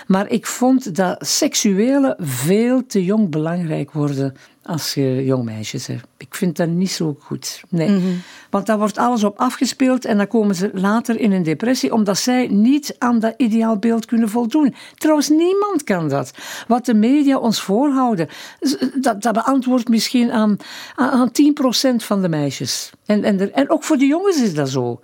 Maar 0.07 0.29
ik 0.29 0.45
vond 0.45 0.95
dat 0.95 1.27
seksuele 1.27 2.17
veel 2.19 2.85
te 2.85 3.03
jong 3.03 3.29
belangrijk 3.29 3.91
worden 3.91 4.35
als 4.63 4.93
je 4.93 5.25
jong 5.25 5.43
meisjes 5.43 5.87
hebt. 5.87 6.05
Ik 6.17 6.35
vind 6.35 6.57
dat 6.57 6.67
niet 6.67 6.91
zo 6.91 7.17
goed. 7.19 7.61
Nee. 7.69 7.89
Mhm. 7.89 8.07
Want 8.49 8.65
daar 8.65 8.77
wordt 8.77 8.97
alles 8.97 9.23
op 9.23 9.39
afgespeeld 9.39 10.05
en 10.05 10.17
dan 10.17 10.27
komen 10.27 10.55
ze 10.55 10.69
later 10.73 11.19
in 11.19 11.31
een 11.31 11.43
depressie 11.43 11.93
omdat 11.93 12.17
zij 12.17 12.47
niet 12.47 12.95
aan 12.97 13.19
dat 13.19 13.33
ideaalbeeld 13.37 14.05
kunnen 14.05 14.29
voldoen. 14.29 14.75
Trouwens, 14.95 15.29
niemand 15.29 15.83
kan 15.83 16.09
dat. 16.09 16.31
Wat 16.67 16.85
de 16.85 16.93
media 16.93 17.37
ons 17.37 17.61
voorhouden, 17.61 18.27
dat, 18.95 19.21
dat 19.21 19.33
beantwoordt 19.33 19.89
misschien 19.89 20.31
aan, 20.31 20.57
aan 20.95 21.31
10% 21.91 21.95
van 21.95 22.21
de 22.21 22.29
meisjes. 22.29 22.91
En, 23.05 23.23
en, 23.23 23.53
en 23.53 23.69
ook 23.69 23.83
voor 23.83 23.97
de 23.97 24.05
jongens 24.05 24.41
is 24.41 24.53
dat 24.53 24.69
zo. 24.69 25.01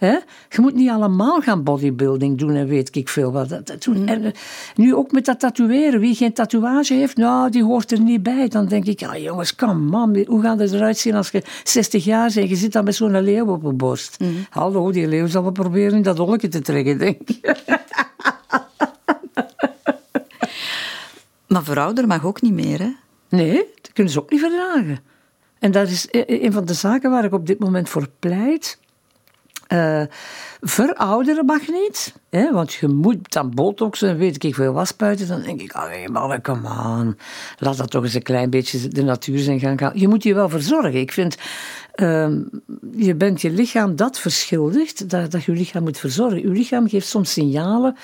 Hè? 0.00 0.18
Je 0.48 0.60
moet 0.60 0.74
niet 0.74 0.90
allemaal 0.90 1.40
gaan 1.40 1.62
bodybuilding 1.62 2.38
doen 2.38 2.54
en 2.54 2.66
weet 2.66 2.96
ik 2.96 3.08
veel 3.08 3.32
wat. 3.32 3.48
Dat, 3.48 3.82
doen. 3.82 4.00
Mm. 4.00 4.08
En 4.08 4.24
eh, 4.24 4.32
nu 4.74 4.94
ook 4.94 5.12
met 5.12 5.24
dat 5.24 5.40
tatoeëren. 5.40 6.00
Wie 6.00 6.14
geen 6.14 6.32
tatoeage 6.32 6.94
heeft, 6.94 7.16
nou, 7.16 7.50
die 7.50 7.64
hoort 7.64 7.92
er 7.92 8.00
niet 8.00 8.22
bij. 8.22 8.48
Dan 8.48 8.66
denk 8.66 8.84
ik, 8.84 9.00
ja 9.00 9.18
jongens, 9.18 9.54
kom 9.54 9.84
man, 9.84 10.24
hoe 10.26 10.42
gaat 10.42 10.58
het 10.58 10.72
eruit 10.72 10.98
zien 10.98 11.14
als 11.14 11.30
je 11.30 11.42
60 11.64 12.04
jaar 12.04 12.24
bent 12.24 12.36
en 12.36 12.48
je 12.48 12.56
zit 12.56 12.72
dan 12.72 12.84
met 12.84 12.94
zo'n 12.94 13.20
leeuw 13.20 13.46
op 13.46 13.62
je 13.62 13.72
borst. 13.72 14.20
Mm. 14.20 14.46
Hallo, 14.50 14.92
die 14.92 15.08
leeuw 15.08 15.26
zal 15.26 15.42
wel 15.42 15.52
proberen 15.52 16.02
dat 16.02 16.18
olletje 16.18 16.48
te 16.48 16.60
trekken, 16.60 16.98
denk 16.98 17.20
ik. 17.20 17.40
maar 21.48 21.64
verouderen 21.64 22.08
mag 22.08 22.24
ook 22.24 22.42
niet 22.42 22.52
meer, 22.52 22.78
hè? 22.78 22.92
Nee, 23.28 23.64
dat 23.82 23.92
kunnen 23.92 24.12
ze 24.12 24.20
ook 24.20 24.30
niet 24.30 24.40
verdragen. 24.40 24.98
En 25.58 25.70
dat 25.70 25.88
is 25.88 26.08
e-, 26.10 26.24
e-, 26.26 26.44
een 26.44 26.52
van 26.52 26.64
de 26.64 26.74
zaken 26.74 27.10
waar 27.10 27.24
ik 27.24 27.32
op 27.32 27.46
dit 27.46 27.58
moment 27.58 27.88
voor 27.88 28.08
pleit 28.18 28.78
Uh, 29.72 30.02
verouderen 30.60 31.44
mag 31.44 31.68
niet, 31.68 32.14
hè, 32.30 32.52
want 32.52 32.72
je 32.72 32.88
moet 32.88 33.32
dan 33.32 33.54
botoxen 33.54 34.08
en 34.08 34.16
weet 34.16 34.44
ik 34.44 34.54
veel 34.54 34.72
wat 34.72 34.86
spuiten. 34.86 35.28
Dan 35.28 35.42
denk 35.42 35.60
ik, 35.60 35.72
allee 35.72 36.08
man, 36.08 36.40
come 36.40 36.68
on. 36.68 37.18
Laat 37.58 37.76
dat 37.76 37.90
toch 37.90 38.02
eens 38.02 38.14
een 38.14 38.22
klein 38.22 38.50
beetje 38.50 38.88
de 38.88 39.02
natuur 39.02 39.38
zijn 39.38 39.60
gaan. 39.60 39.92
Je 39.94 40.08
moet 40.08 40.22
je 40.22 40.34
wel 40.34 40.48
verzorgen. 40.48 40.94
Ik 40.94 41.12
vind, 41.12 41.36
uh, 41.96 42.28
je 42.96 43.14
bent 43.14 43.40
je 43.40 43.50
lichaam 43.50 43.96
dat 43.96 44.18
verschuldigd, 44.18 45.10
dat, 45.10 45.30
dat 45.30 45.44
je 45.44 45.52
je 45.52 45.58
lichaam 45.58 45.82
moet 45.82 45.98
verzorgen. 45.98 46.40
Je 46.40 46.48
lichaam 46.48 46.88
geeft 46.88 47.08
soms 47.08 47.32
signalen 47.32 47.96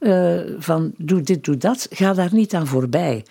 uh, 0.00 0.40
van 0.58 0.92
doe 0.96 1.20
dit, 1.20 1.44
doe 1.44 1.56
dat. 1.56 1.86
Ga 1.90 2.14
daar 2.14 2.34
niet 2.34 2.54
aan 2.54 2.66
voorbij. 2.66 3.24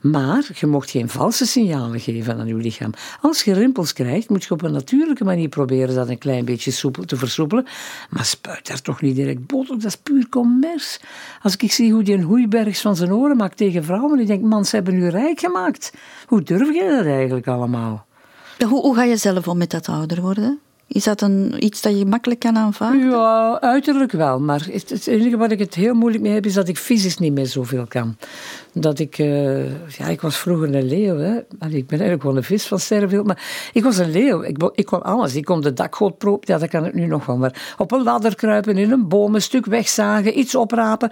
Maar 0.00 0.48
je 0.54 0.66
mocht 0.66 0.90
geen 0.90 1.08
valse 1.08 1.46
signalen 1.46 2.00
geven 2.00 2.38
aan 2.38 2.46
je 2.46 2.54
lichaam. 2.54 2.92
Als 3.20 3.42
je 3.42 3.52
rimpels 3.52 3.92
krijgt, 3.92 4.28
moet 4.28 4.44
je 4.44 4.50
op 4.50 4.62
een 4.62 4.72
natuurlijke 4.72 5.24
manier 5.24 5.48
proberen 5.48 5.94
dat 5.94 6.08
een 6.08 6.18
klein 6.18 6.44
beetje 6.44 6.70
soepel 6.70 7.04
te 7.04 7.16
versoepelen. 7.16 7.66
Maar 8.10 8.24
spuit 8.24 8.66
daar 8.66 8.82
toch 8.82 9.00
niet 9.00 9.16
direct 9.16 9.46
botox, 9.46 9.82
dat 9.82 9.92
is 9.92 9.96
puur 9.96 10.28
commerce. 10.28 11.00
Als 11.42 11.56
ik 11.56 11.72
zie 11.72 11.92
hoe 11.92 12.02
die 12.02 12.14
een 12.14 12.22
hoeibergs 12.22 12.80
van 12.80 12.96
zijn 12.96 13.12
oren 13.12 13.36
maakt 13.36 13.56
tegen 13.56 13.84
vrouwen, 13.84 14.18
ik 14.18 14.26
denk, 14.26 14.42
man, 14.42 14.64
ze 14.64 14.76
hebben 14.76 14.94
nu 14.94 15.08
rijk 15.08 15.40
gemaakt. 15.40 15.92
Hoe 16.26 16.42
durf 16.42 16.74
je 16.74 16.96
dat 16.96 17.06
eigenlijk 17.06 17.46
allemaal? 17.46 18.06
Hoe, 18.68 18.80
hoe 18.80 18.94
ga 18.94 19.02
je 19.02 19.16
zelf 19.16 19.48
om 19.48 19.58
met 19.58 19.70
dat 19.70 19.88
ouder 19.88 20.20
worden? 20.20 20.60
Is 20.88 21.04
dat 21.04 21.20
een, 21.20 21.64
iets 21.64 21.82
dat 21.82 21.98
je 21.98 22.06
makkelijk 22.06 22.40
kan 22.40 22.56
aanvaarden? 22.56 23.10
Ja, 23.10 23.60
uiterlijk 23.60 24.12
wel. 24.12 24.40
Maar 24.40 24.66
het, 24.70 25.06
enige 25.06 25.36
wat 25.36 25.50
ik 25.50 25.58
het 25.58 25.74
heel 25.74 25.94
moeilijk 25.94 26.22
mee 26.22 26.32
heb, 26.32 26.46
is 26.46 26.54
dat 26.54 26.68
ik 26.68 26.78
fysisch 26.78 27.18
niet 27.18 27.32
meer 27.32 27.46
zoveel 27.46 27.86
kan. 27.88 28.16
Dat 28.72 28.98
ik... 28.98 29.18
Uh, 29.18 29.88
ja, 29.98 30.06
ik 30.06 30.20
was 30.20 30.36
vroeger 30.36 30.74
een 30.74 30.88
leeuw. 30.88 31.16
Hè. 31.16 31.36
Ik 31.68 31.86
ben 31.86 31.98
eigenlijk 31.98 32.22
wel 32.22 32.36
een 32.36 32.42
vis 32.42 32.66
van 32.66 32.78
sterrenbeeld. 32.78 33.26
Maar 33.26 33.70
ik 33.72 33.82
was 33.82 33.98
een 33.98 34.10
leeuw. 34.10 34.42
Ik, 34.42 34.70
ik 34.74 34.86
kon 34.86 35.02
alles. 35.02 35.34
Ik 35.34 35.44
kon 35.44 35.60
de 35.60 35.72
dakgoot 35.72 36.18
propen. 36.18 36.52
Ja, 36.52 36.58
dat 36.58 36.68
kan 36.68 36.84
ik 36.84 36.94
nu 36.94 37.06
nog 37.06 37.26
wel. 37.26 37.36
Maar 37.36 37.74
op 37.78 37.92
een 37.92 38.02
ladder 38.02 38.34
kruipen, 38.34 38.76
in 38.76 38.92
een 38.92 39.08
boom, 39.08 39.34
een 39.34 39.42
stuk 39.42 39.66
wegzagen, 39.66 40.38
iets 40.38 40.54
oprapen 40.54 41.10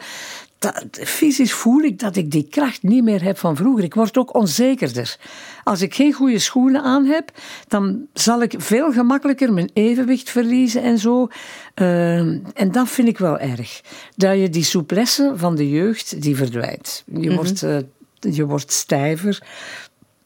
dat, 0.65 0.85
fysisch 0.93 1.53
voel 1.53 1.81
ik 1.81 1.99
dat 1.99 2.17
ik 2.17 2.31
die 2.31 2.47
kracht 2.51 2.83
niet 2.83 3.05
meer 3.05 3.23
heb 3.23 3.39
van 3.39 3.57
vroeger. 3.57 3.85
Ik 3.85 3.95
word 3.95 4.19
ook 4.19 4.35
onzekerder. 4.35 5.17
Als 5.65 5.83
ik 5.83 5.95
geen 5.95 6.13
goede 6.13 6.39
schoenen 6.39 6.83
aan 6.83 7.05
heb, 7.05 7.31
dan 7.69 8.07
zal 8.13 8.43
ik 8.43 8.55
veel 8.57 8.93
gemakkelijker 8.93 9.53
mijn 9.53 9.71
evenwicht 9.73 10.31
verliezen 10.31 10.83
en 10.83 10.99
zo. 10.99 11.29
Ehm, 11.75 12.39
en 12.55 12.73
dat 12.73 12.89
vind 12.89 13.09
ik 13.09 13.19
wel 13.19 13.39
erg. 13.39 13.81
Dat 14.17 14.39
je 14.39 14.51
die 14.51 14.65
souplesse 14.65 15.33
van 15.37 15.57
de 15.57 15.71
jeugd, 15.71 16.23
die 16.23 16.37
verdwijnt. 16.37 17.05
Je, 17.07 17.19
mhm. 17.19 17.35
wordt, 17.35 17.63
uh, 17.63 17.77
je 18.21 18.47
wordt 18.47 18.73
stijver. 18.73 19.43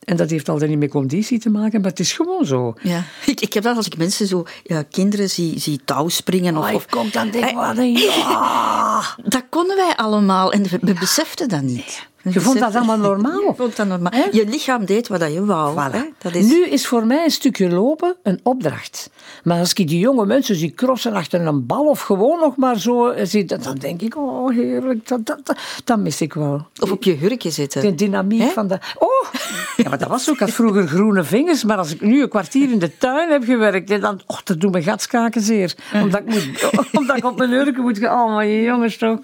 En 0.08 0.16
dat 0.16 0.30
heeft 0.30 0.48
altijd 0.48 0.70
niet 0.70 0.78
met 0.78 0.90
conditie 0.90 1.38
te 1.38 1.50
maken, 1.50 1.80
maar 1.80 1.90
het 1.90 2.00
is 2.00 2.12
gewoon 2.12 2.44
zo. 2.44 2.74
Ja. 2.82 3.04
Ik, 3.26 3.40
ik 3.40 3.52
heb 3.52 3.62
dat 3.62 3.76
als 3.76 3.86
ik 3.86 3.96
mensen 3.96 4.26
zo, 4.26 4.44
ja, 4.62 4.82
kinderen 4.90 5.30
zie, 5.30 5.60
zie 5.60 5.80
touw 5.84 6.08
springen. 6.08 6.56
Of, 6.56 6.68
oh, 6.68 6.74
of 6.74 6.86
komt 6.86 7.12
dan 7.12 7.30
denk 7.30 7.44
ik, 7.44 7.98
ja. 8.16 9.02
Dat 9.24 9.44
konden 9.48 9.76
wij 9.76 9.96
allemaal 9.96 10.52
en 10.52 10.62
we, 10.62 10.78
we 10.80 10.92
beseften 10.92 11.48
dat 11.48 11.62
niet. 11.62 12.06
Je 12.22 12.40
vond 12.40 12.58
dat 12.58 12.74
allemaal 12.74 12.98
normaal? 12.98 13.40
Je 13.40 13.52
vond 13.56 13.76
dat 13.76 13.86
normaal. 13.86 14.12
Je 14.30 14.46
lichaam 14.46 14.84
deed 14.84 15.08
wat 15.08 15.32
je 15.32 15.44
wou. 15.44 15.90
Dat 16.18 16.34
is... 16.34 16.46
Nu 16.46 16.66
is 16.66 16.86
voor 16.86 17.06
mij 17.06 17.24
een 17.24 17.30
stukje 17.30 17.70
lopen 17.70 18.16
een 18.22 18.40
opdracht. 18.42 19.10
Maar 19.44 19.58
als 19.58 19.72
ik 19.72 19.88
die 19.88 19.98
jonge 19.98 20.26
mensen 20.26 20.54
zie 20.56 20.74
crossen 20.74 21.12
achter 21.12 21.46
een 21.46 21.66
bal 21.66 21.84
of 21.84 22.00
gewoon 22.00 22.40
nog 22.40 22.56
maar 22.56 22.78
zo 22.78 23.14
zie, 23.22 23.44
dan 23.44 23.74
denk 23.78 24.02
ik, 24.02 24.16
oh 24.16 24.50
heerlijk, 24.50 25.08
dat, 25.08 25.26
dat, 25.26 25.56
dat, 25.84 25.98
mis 25.98 26.20
ik 26.20 26.32
wel. 26.32 26.66
Of 26.80 26.90
op 26.90 27.02
je 27.02 27.14
hurkje 27.14 27.50
zitten. 27.50 27.82
De 27.82 27.94
dynamiek 27.94 28.52
van 28.52 28.66
de... 28.68 28.78
Oh, 28.98 29.32
ja, 29.76 29.88
maar 29.88 29.98
dat 29.98 30.08
was 30.08 30.28
ook. 30.28 30.34
Ik 30.34 30.40
had 30.40 30.50
vroeger 30.50 30.88
groene 30.88 31.24
vingers, 31.24 31.64
maar 31.64 31.76
als 31.76 31.92
ik 31.92 32.00
nu 32.00 32.22
een 32.22 32.28
kwartier 32.28 32.70
in 32.70 32.78
de 32.78 32.98
tuin 32.98 33.30
heb 33.30 33.44
gewerkt, 33.44 34.00
dan, 34.00 34.20
oh, 34.26 34.38
dat 34.44 34.60
doet 34.60 34.72
mijn 34.72 34.84
gatskaken 34.84 35.40
zeer. 35.40 35.74
Omdat 36.02 36.20
ik, 36.20 36.26
moet, 36.26 36.70
omdat 36.98 37.16
ik 37.16 37.24
op 37.24 37.38
mijn 37.38 37.50
hurken 37.50 37.82
moet 37.82 37.98
gaan. 37.98 38.28
Oh, 38.28 38.34
maar 38.34 38.46
je 38.46 38.62
jongens 38.62 38.96
toch. 38.96 39.18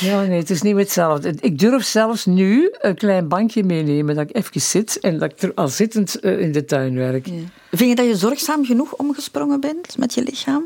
Ja, 0.00 0.22
nee, 0.22 0.38
het 0.38 0.50
is 0.50 0.62
niet 0.62 0.76
hetzelfde. 0.76 1.34
Ik 1.40 1.58
durf 1.58 1.84
zelfs 1.84 2.26
nu 2.26 2.72
een 2.80 2.94
klein 2.94 3.28
bankje 3.28 3.64
meenemen, 3.64 4.14
dat 4.14 4.30
ik 4.30 4.36
even 4.36 4.60
zit 4.60 5.00
en 5.00 5.18
dat 5.18 5.32
ik 5.32 5.42
er 5.42 5.52
al 5.54 5.68
zittend 5.68 6.20
eh, 6.20 6.40
in 6.40 6.52
de 6.52 6.64
tuin 6.64 6.94
werk. 6.94 7.28
Vind 7.70 7.90
je 7.90 7.94
dat 7.94 8.06
je 8.06 8.16
zorgzaam 8.16 8.64
genoeg 8.64 8.96
omgesprongen 8.96 9.60
bent 9.60 9.98
met 9.98 10.14
je 10.14 10.22
lichaam? 10.22 10.64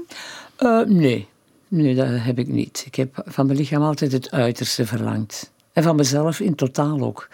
Uh, 0.60 0.86
nee. 0.86 1.28
nee, 1.68 1.94
dat 1.94 2.06
heb 2.10 2.38
ik 2.38 2.48
niet. 2.48 2.82
Ik 2.86 2.94
heb 2.94 3.22
van 3.26 3.46
mijn 3.46 3.58
lichaam 3.58 3.82
altijd 3.82 4.12
het 4.12 4.30
uiterste 4.30 4.86
verlangd. 4.86 5.50
En 5.72 5.82
van 5.82 5.96
mezelf 5.96 6.40
in 6.40 6.54
totaal 6.54 7.00
ook. 7.00 7.28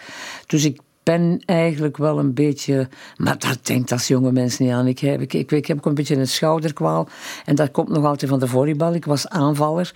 Dus 0.47 0.65
ik 0.65 0.79
ben 1.05 1.41
eigenlijk 1.45 1.97
wel 1.97 2.19
een 2.19 2.33
beetje. 2.33 2.87
Maar 3.17 3.39
dat 3.39 3.59
denkt 3.61 3.91
als 3.91 4.07
jonge 4.07 4.31
mensen 4.31 4.65
niet 4.65 4.73
aan. 4.73 4.87
Ik 4.87 4.99
heb, 4.99 5.21
ik, 5.21 5.33
ik, 5.33 5.51
ik 5.51 5.65
heb 5.65 5.77
ook 5.77 5.85
een 5.85 5.93
beetje 5.93 6.15
een 6.15 6.27
schouderkwaal. 6.27 7.07
En 7.45 7.55
dat 7.55 7.71
komt 7.71 7.89
nog 7.89 8.05
altijd 8.05 8.29
van 8.29 8.39
de 8.39 8.47
volleybal. 8.47 8.93
Ik 8.93 9.05
was 9.05 9.29
aanvaller. 9.29 9.93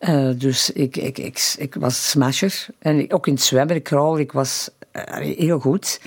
Uh, 0.00 0.30
dus 0.36 0.70
ik, 0.70 0.96
ik, 0.96 1.18
ik, 1.18 1.54
ik, 1.58 1.74
was 1.74 2.10
smasher. 2.10 2.66
En 2.78 3.12
ook 3.12 3.26
in 3.26 3.32
het 3.32 3.42
zwemmen, 3.42 3.76
ik 3.76 3.84
crawl, 3.84 4.18
ik 4.18 4.32
was 4.32 4.70
uh, 4.92 5.02
heel 5.36 5.58
goed. 5.58 6.00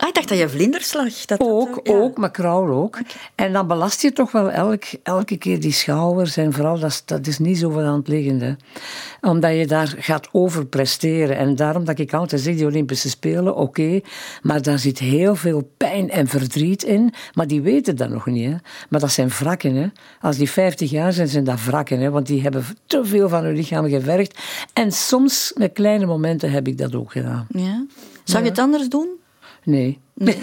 Ah, 0.00 0.08
ik 0.08 0.14
dacht 0.14 0.28
dat 0.28 0.38
je 0.38 0.48
vlinders 0.48 0.92
lag. 0.92 1.24
Dat 1.24 1.40
ook, 1.40 1.80
ook, 1.84 2.18
maar 2.18 2.30
crawl 2.30 2.70
ook. 2.70 2.98
En 3.34 3.52
dan 3.52 3.66
belast 3.66 4.02
je 4.02 4.12
toch 4.12 4.32
wel 4.32 4.50
elk, 4.50 4.84
elke 5.02 5.36
keer 5.36 5.60
die 5.60 5.72
schouders. 5.72 6.36
En 6.36 6.52
vooral, 6.52 6.78
dat, 6.78 7.02
dat 7.04 7.26
is 7.26 7.38
niet 7.38 7.58
zo 7.58 7.70
van 7.70 7.82
aan 7.82 7.98
het 7.98 8.08
liggen. 8.08 8.58
Omdat 9.20 9.56
je 9.56 9.66
daar 9.66 9.94
gaat 9.98 10.28
overpresteren. 10.32 11.36
En 11.36 11.56
daarom 11.56 11.84
dat 11.84 11.98
ik 11.98 12.14
altijd 12.14 12.40
zeg, 12.42 12.56
die 12.56 12.66
Olympische 12.66 13.08
Spelen, 13.08 13.56
oké. 13.56 14.00
maar 14.42 14.62
daar 14.62 14.78
zit 14.78 14.98
heel 14.98 15.34
veel 15.34 15.70
pijn 15.76 16.10
en 16.10 16.26
verdriet 16.26 16.82
in. 16.82 17.14
Maar 17.32 17.46
die 17.46 17.62
weten 17.62 17.96
dat 17.96 18.08
nog 18.08 18.26
niet. 18.26 18.50
Hè. 18.50 18.56
Maar 18.88 19.00
dat 19.00 19.12
zijn 19.12 19.28
wrakken. 19.28 19.74
Hè. 19.74 19.86
Als 20.20 20.36
die 20.36 20.50
50 20.50 20.90
jaar 20.90 21.12
zijn, 21.12 21.28
zijn 21.28 21.44
dat 21.44 21.64
wrakken. 21.64 22.00
Hè. 22.00 22.10
Want 22.10 22.26
die 22.26 22.42
hebben 22.42 22.64
te 22.86 23.04
veel 23.04 23.28
van 23.28 23.44
hun 23.44 23.56
lichaam 23.56 23.88
gewerkt. 23.88 24.38
En 24.72 24.92
soms, 24.92 25.52
met 25.56 25.72
kleine 25.72 26.06
momenten, 26.06 26.50
heb 26.50 26.68
ik 26.68 26.78
dat 26.78 26.94
ook 26.94 27.12
gedaan. 27.12 27.46
Ja. 27.48 27.84
Zou 28.24 28.42
je 28.44 28.48
het 28.48 28.58
anders 28.58 28.88
doen? 28.88 29.19
Nee. 29.64 29.98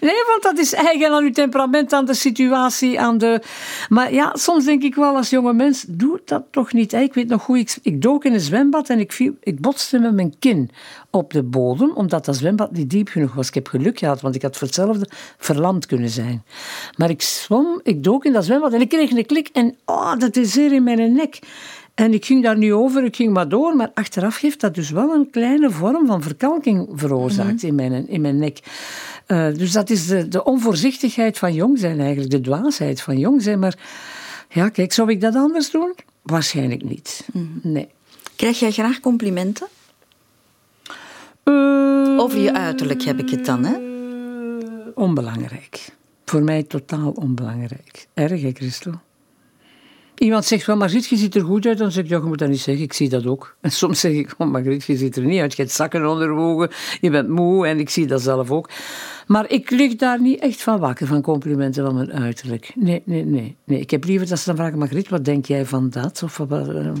Nee. 0.00 0.24
want 0.26 0.42
dat 0.42 0.58
is 0.58 0.72
eigen 0.72 1.12
aan 1.12 1.22
uw 1.22 1.30
temperament, 1.30 1.92
aan 1.92 2.04
de 2.04 2.14
situatie, 2.14 3.00
aan 3.00 3.18
de... 3.18 3.42
Maar 3.88 4.12
ja, 4.12 4.30
soms 4.34 4.64
denk 4.64 4.82
ik 4.82 4.94
wel 4.94 5.16
als 5.16 5.30
jonge 5.30 5.52
mens, 5.52 5.84
doe 5.88 6.20
dat 6.24 6.42
toch 6.50 6.72
niet. 6.72 6.92
Ik 6.92 7.14
weet 7.14 7.28
nog 7.28 7.42
goed, 7.42 7.58
ik, 7.58 7.76
ik 7.82 8.02
dook 8.02 8.24
in 8.24 8.32
een 8.32 8.40
zwembad 8.40 8.88
en 8.88 8.98
ik, 8.98 9.12
viel, 9.12 9.34
ik 9.40 9.60
botste 9.60 9.98
met 9.98 10.14
mijn 10.14 10.34
kin 10.38 10.70
op 11.10 11.32
de 11.32 11.42
bodem, 11.42 11.90
omdat 11.90 12.24
dat 12.24 12.36
zwembad 12.36 12.72
niet 12.72 12.90
diep 12.90 13.08
genoeg 13.08 13.34
was. 13.34 13.48
Ik 13.48 13.54
heb 13.54 13.68
geluk 13.68 13.98
gehad, 13.98 14.20
want 14.20 14.34
ik 14.34 14.42
had 14.42 14.56
voor 14.56 14.66
hetzelfde 14.66 15.08
verlamd 15.38 15.86
kunnen 15.86 16.10
zijn. 16.10 16.44
Maar 16.96 17.10
ik 17.10 17.22
zwom, 17.22 17.80
ik 17.82 18.04
dook 18.04 18.24
in 18.24 18.32
dat 18.32 18.44
zwembad 18.44 18.72
en 18.72 18.80
ik 18.80 18.88
kreeg 18.88 19.10
een 19.10 19.26
klik 19.26 19.48
en 19.52 19.76
oh, 19.84 20.16
dat 20.18 20.36
is 20.36 20.52
zeer 20.52 20.72
in 20.72 20.82
mijn 20.82 21.12
nek. 21.12 21.38
En 22.00 22.14
ik 22.14 22.24
ging 22.24 22.42
daar 22.42 22.56
nu 22.56 22.74
over, 22.74 23.04
ik 23.04 23.16
ging 23.16 23.32
maar 23.32 23.48
door, 23.48 23.76
maar 23.76 23.90
achteraf 23.94 24.40
heeft 24.40 24.60
dat 24.60 24.74
dus 24.74 24.90
wel 24.90 25.14
een 25.14 25.30
kleine 25.30 25.70
vorm 25.70 26.06
van 26.06 26.22
verkalking 26.22 26.88
veroorzaakt 26.92 27.62
mhm. 27.62 27.66
in, 27.66 27.74
mijn, 27.74 28.08
in 28.08 28.20
mijn 28.20 28.38
nek. 28.38 28.58
Uh, 29.26 29.54
dus 29.54 29.72
dat 29.72 29.90
is 29.90 30.06
de, 30.06 30.28
de 30.28 30.44
onvoorzichtigheid 30.44 31.38
van 31.38 31.54
jong 31.54 31.78
zijn 31.78 32.00
eigenlijk, 32.00 32.30
de 32.30 32.40
dwaasheid 32.40 33.00
van 33.00 33.18
jong 33.18 33.42
zijn. 33.42 33.58
Maar 33.58 33.78
ja, 34.48 34.68
kijk, 34.68 34.92
zou 34.92 35.10
ik 35.10 35.20
dat 35.20 35.34
anders 35.34 35.70
doen? 35.70 35.94
Waarschijnlijk 36.22 36.84
niet. 36.84 37.28
Mhm. 37.32 37.44
Nee. 37.62 37.88
Krijg 38.36 38.58
jij 38.58 38.70
graag 38.70 39.00
complimenten? 39.00 39.66
Uh, 41.44 42.18
Over 42.18 42.38
je 42.38 42.52
uiterlijk 42.52 43.02
heb 43.02 43.18
ik 43.18 43.30
het 43.30 43.46
dan, 43.46 43.64
hè? 43.64 43.76
Onbelangrijk. 44.94 45.92
Voor 46.24 46.42
mij 46.42 46.62
totaal 46.62 47.10
onbelangrijk. 47.10 48.06
Erg, 48.14 48.42
hè, 48.42 48.50
Christel? 48.52 49.00
Iemand 50.20 50.44
zegt 50.44 50.64
van, 50.64 50.78
Margriet, 50.78 51.06
je 51.06 51.16
ziet 51.16 51.34
er 51.34 51.44
goed 51.44 51.66
uit. 51.66 51.78
Dan 51.78 51.92
zeg 51.92 52.04
ik, 52.04 52.10
ja, 52.10 52.16
je 52.16 52.22
moet 52.22 52.38
dat 52.38 52.48
niet 52.48 52.60
zeggen, 52.60 52.84
ik 52.84 52.92
zie 52.92 53.08
dat 53.08 53.26
ook. 53.26 53.54
En 53.60 53.70
soms 53.70 54.00
zeg 54.00 54.12
ik, 54.12 54.34
oh 54.38 54.50
Margriet, 54.50 54.84
je 54.84 54.96
ziet 54.96 55.16
er 55.16 55.24
niet 55.24 55.40
uit. 55.40 55.56
Je 55.56 55.62
hebt 55.62 55.74
zakken 55.74 56.06
onder 56.06 56.30
ogen, 56.30 56.70
je 57.00 57.10
bent 57.10 57.28
moe 57.28 57.66
en 57.66 57.78
ik 57.78 57.90
zie 57.90 58.06
dat 58.06 58.22
zelf 58.22 58.50
ook. 58.50 58.70
Maar 59.30 59.50
ik 59.50 59.70
lig 59.70 59.96
daar 59.96 60.20
niet 60.20 60.40
echt 60.40 60.62
van 60.62 60.78
wakker, 60.78 61.06
van 61.06 61.22
complimenten 61.22 61.84
van 61.84 61.94
mijn 61.94 62.12
uiterlijk. 62.12 62.72
Nee, 62.74 63.02
nee, 63.04 63.24
nee. 63.24 63.56
nee. 63.64 63.80
Ik 63.80 63.90
heb 63.90 64.04
liever 64.04 64.28
dat 64.28 64.38
ze 64.38 64.44
dan 64.46 64.56
vragen, 64.56 64.78
Margriet, 64.78 65.08
wat 65.08 65.24
denk 65.24 65.46
jij 65.46 65.66
van 65.66 65.90
dat? 65.90 66.22
Of 66.22 66.40
ehm, 66.40 66.94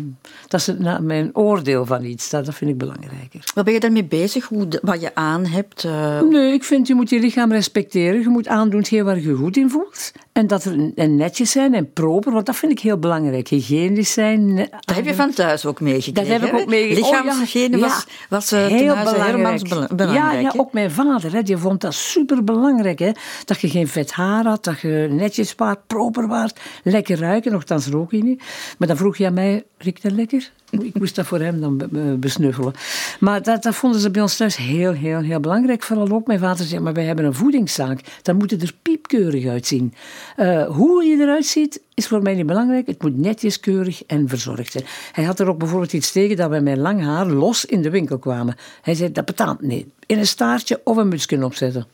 dat 0.48 0.60
is 0.60 0.74
mijn 1.00 1.36
oordeel 1.36 1.86
van 1.86 2.04
iets, 2.04 2.30
dat, 2.30 2.44
dat 2.44 2.54
vind 2.54 2.70
ik 2.70 2.78
belangrijker. 2.78 3.40
Wat 3.54 3.64
ben 3.64 3.74
je 3.74 3.80
daarmee 3.80 4.04
bezig, 4.04 4.44
hoe, 4.44 4.68
wat 4.82 5.00
je 5.00 5.14
aan 5.14 5.46
hebt? 5.46 5.84
Uh... 5.84 6.20
Nee, 6.20 6.52
ik 6.52 6.64
vind, 6.64 6.86
je 6.86 6.94
moet 6.94 7.10
je 7.10 7.20
lichaam 7.20 7.52
respecteren. 7.52 8.20
Je 8.20 8.28
moet 8.28 8.48
aandoen 8.48 8.84
waar 9.04 9.20
je 9.20 9.34
goed 9.34 9.56
in 9.56 9.70
voelt. 9.70 10.12
En 10.32 10.46
dat 10.46 10.64
er 10.64 10.92
en 10.94 11.16
netjes 11.16 11.50
zijn 11.50 11.74
en 11.74 11.92
proper, 11.92 12.32
want 12.32 12.46
dat 12.46 12.56
vind 12.56 12.72
ik 12.72 12.80
heel 12.80 12.98
belangrijk. 12.98 13.48
Hygiënisch 13.48 14.12
zijn. 14.12 14.56
Dat 14.56 14.96
heb 14.96 15.04
je 15.04 15.14
van 15.14 15.32
thuis 15.32 15.66
ook 15.66 15.80
meegekregen. 15.80 16.30
Dat 16.30 16.40
heb 16.40 16.52
ik 16.52 16.60
ook 16.60 16.68
meegekregen. 16.68 17.10
Lichaamshygiëne 17.10 17.76
oh, 17.76 17.82
ja. 17.82 17.88
was, 17.88 18.06
was 18.28 18.52
uh, 18.52 18.66
heel 18.66 18.94
belangrijk. 18.96 19.68
belangrijk. 19.68 20.12
Ja, 20.12 20.32
ja, 20.32 20.52
ook 20.56 20.72
mijn 20.72 20.90
vader, 20.90 21.32
hè, 21.32 21.42
die 21.42 21.56
vond 21.56 21.80
dat 21.80 21.94
super 21.94 22.19
belangrijk. 22.26 22.98
Hè, 22.98 23.10
dat 23.44 23.60
je 23.60 23.68
geen 23.68 23.88
vet 23.88 24.12
haar 24.12 24.44
had, 24.44 24.64
dat 24.64 24.80
je 24.80 25.08
netjes 25.10 25.54
waart, 25.54 25.86
proper 25.86 26.26
waart, 26.26 26.60
lekker 26.84 27.18
ruiken. 27.18 27.52
Nogthans 27.52 27.86
rook 27.86 28.10
je 28.10 28.22
niet. 28.22 28.42
Maar 28.78 28.88
dan 28.88 28.96
vroeg 28.96 29.20
aan 29.20 29.34
mij, 29.34 29.64
riekt 29.78 30.02
dat 30.02 30.12
lekker? 30.12 30.50
Ik 30.70 30.98
moest 30.98 31.16
dat 31.16 31.26
voor 31.26 31.40
hem 31.40 31.60
dan 31.60 31.88
besnuffelen. 32.20 32.72
Maar 33.20 33.42
dat, 33.42 33.62
dat 33.62 33.74
vonden 33.74 34.00
ze 34.00 34.10
bij 34.10 34.22
ons 34.22 34.36
thuis 34.36 34.56
heel, 34.56 34.92
heel, 34.92 35.20
heel 35.20 35.40
belangrijk. 35.40 35.82
Vooral 35.82 36.10
ook 36.10 36.26
mijn 36.26 36.38
vader 36.38 36.66
zei, 36.66 36.80
maar 36.80 36.92
wij 36.92 37.04
hebben 37.04 37.24
een 37.24 37.34
voedingszaak. 37.34 38.00
Dan 38.22 38.36
moet 38.36 38.50
het 38.50 38.62
er 38.62 38.74
piepkeurig 38.82 39.46
uitzien. 39.46 39.94
Uh, 40.36 40.66
hoe 40.66 41.04
je 41.04 41.22
eruit 41.22 41.46
ziet, 41.46 41.80
is 41.94 42.06
voor 42.06 42.22
mij 42.22 42.34
niet 42.34 42.46
belangrijk. 42.46 42.86
Het 42.86 43.02
moet 43.02 43.18
netjes, 43.18 43.60
keurig 43.60 44.04
en 44.06 44.28
verzorgd 44.28 44.72
zijn. 44.72 44.84
Hij 45.12 45.24
had 45.24 45.40
er 45.40 45.48
ook 45.48 45.58
bijvoorbeeld 45.58 45.92
iets 45.92 46.12
tegen 46.12 46.36
dat 46.36 46.50
wij 46.50 46.60
met 46.60 46.76
lang 46.76 47.02
haar 47.02 47.26
los 47.26 47.64
in 47.64 47.82
de 47.82 47.90
winkel 47.90 48.18
kwamen. 48.18 48.56
Hij 48.82 48.94
zei, 48.94 49.12
dat 49.12 49.24
betaalt 49.24 49.60
niet. 49.60 49.86
In 50.06 50.18
een 50.18 50.26
staartje 50.26 50.80
of 50.84 50.96
een 50.96 51.08
mutsje 51.08 51.44
opzetten. 51.44 51.86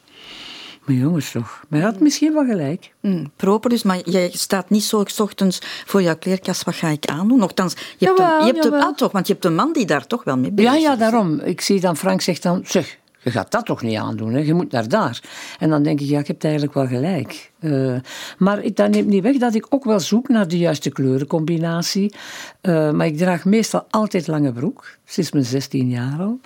Maar 0.86 0.96
jongens 0.96 1.30
toch, 1.30 1.64
maar 1.68 1.80
hij 1.80 1.90
had 1.90 2.00
misschien 2.00 2.32
wel 2.32 2.44
gelijk. 2.44 2.92
Mm, 3.00 3.30
proper 3.36 3.70
dus, 3.70 3.82
maar 3.82 4.00
jij 4.04 4.30
staat 4.32 4.70
niet 4.70 4.84
zo 4.84 5.04
ochtends 5.18 5.58
voor 5.86 6.02
jouw 6.02 6.16
kleerkast, 6.16 6.64
wat 6.64 6.74
ga 6.74 6.88
ik 6.88 7.06
aandoen? 7.06 7.38
Nochtans, 7.38 7.74
je 7.98 8.06
hebt, 8.06 8.18
een, 8.18 8.46
je 8.46 8.52
hebt 8.52 8.64
een, 8.64 8.72
ah, 8.72 8.94
toch, 8.94 9.12
want 9.12 9.26
je 9.26 9.32
hebt 9.32 9.44
een 9.44 9.54
man 9.54 9.72
die 9.72 9.86
daar 9.86 10.06
toch 10.06 10.24
wel 10.24 10.36
mee 10.36 10.52
bezig 10.52 10.74
is. 10.74 10.82
Ja, 10.82 10.90
ja, 10.90 10.96
daarom. 10.96 11.40
Ik 11.40 11.60
zie 11.60 11.80
dan, 11.80 11.96
Frank 11.96 12.20
zegt 12.20 12.42
dan, 12.42 12.62
zeg, 12.64 12.98
je 13.26 13.32
gaat 13.32 13.50
dat 13.50 13.64
toch 13.64 13.82
niet 13.82 13.98
aandoen, 13.98 14.32
hè? 14.32 14.40
je 14.40 14.54
moet 14.54 14.72
naar 14.72 14.88
daar. 14.88 15.20
En 15.58 15.70
dan 15.70 15.82
denk 15.82 16.00
ik, 16.00 16.06
ja, 16.06 16.18
ik 16.18 16.26
heb 16.26 16.42
eigenlijk 16.42 16.74
wel 16.74 16.86
gelijk. 16.86 17.50
Uh, 17.60 17.96
maar 18.38 18.72
dat 18.74 18.90
neemt 18.90 19.06
niet 19.06 19.22
weg 19.22 19.36
dat 19.36 19.54
ik 19.54 19.66
ook 19.68 19.84
wel 19.84 20.00
zoek 20.00 20.28
naar 20.28 20.48
de 20.48 20.58
juiste 20.58 20.90
kleurencombinatie. 20.90 22.14
Uh, 22.62 22.90
maar 22.90 23.06
ik 23.06 23.16
draag 23.16 23.44
meestal 23.44 23.86
altijd 23.90 24.26
lange 24.26 24.52
broek, 24.52 24.98
sinds 25.04 25.32
mijn 25.32 25.44
16 25.44 25.88
jaar 25.88 26.18
al. 26.18 26.40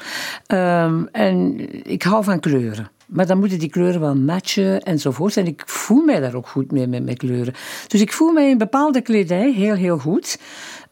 Uh, 0.49 0.93
en 1.13 1.59
ik 1.91 2.03
hou 2.03 2.25
van 2.25 2.41
kleuren. 2.41 2.91
Maar 3.11 3.27
dan 3.27 3.39
moeten 3.39 3.59
die 3.59 3.71
kleuren 3.71 4.01
wel 4.01 4.17
matchen 4.17 4.83
enzovoort. 4.83 5.37
En 5.37 5.47
ik 5.47 5.63
voel 5.67 6.05
mij 6.05 6.21
daar 6.21 6.35
ook 6.35 6.49
goed 6.49 6.73
mee 6.73 6.87
met 6.87 7.05
mijn 7.05 7.17
kleuren. 7.17 7.55
Dus 7.87 8.01
ik 8.01 8.13
voel 8.13 8.33
mij 8.33 8.51
in 8.51 8.59
bepaalde 8.59 9.01
kledij 9.01 9.53
heel, 9.53 9.75
heel 9.75 9.99
goed. 9.99 10.39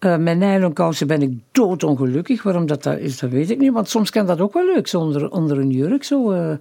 Uh, 0.00 0.16
met 0.16 0.38
nylonkousen 0.38 1.06
ben 1.06 1.22
ik 1.22 1.32
doodongelukkig. 1.52 2.42
Waarom 2.42 2.66
dat, 2.66 2.82
dat 2.82 2.98
is, 2.98 3.18
dat 3.18 3.30
weet 3.30 3.50
ik 3.50 3.58
niet. 3.58 3.72
Want 3.72 3.88
soms 3.88 4.10
kan 4.10 4.26
dat 4.26 4.40
ook 4.40 4.52
wel 4.52 4.64
leuk, 4.64 4.86
zo 4.86 5.00
onder, 5.00 5.30
onder 5.30 5.58
een 5.58 5.70
jurk, 5.70 6.04
zo 6.04 6.32
uh, 6.32 6.52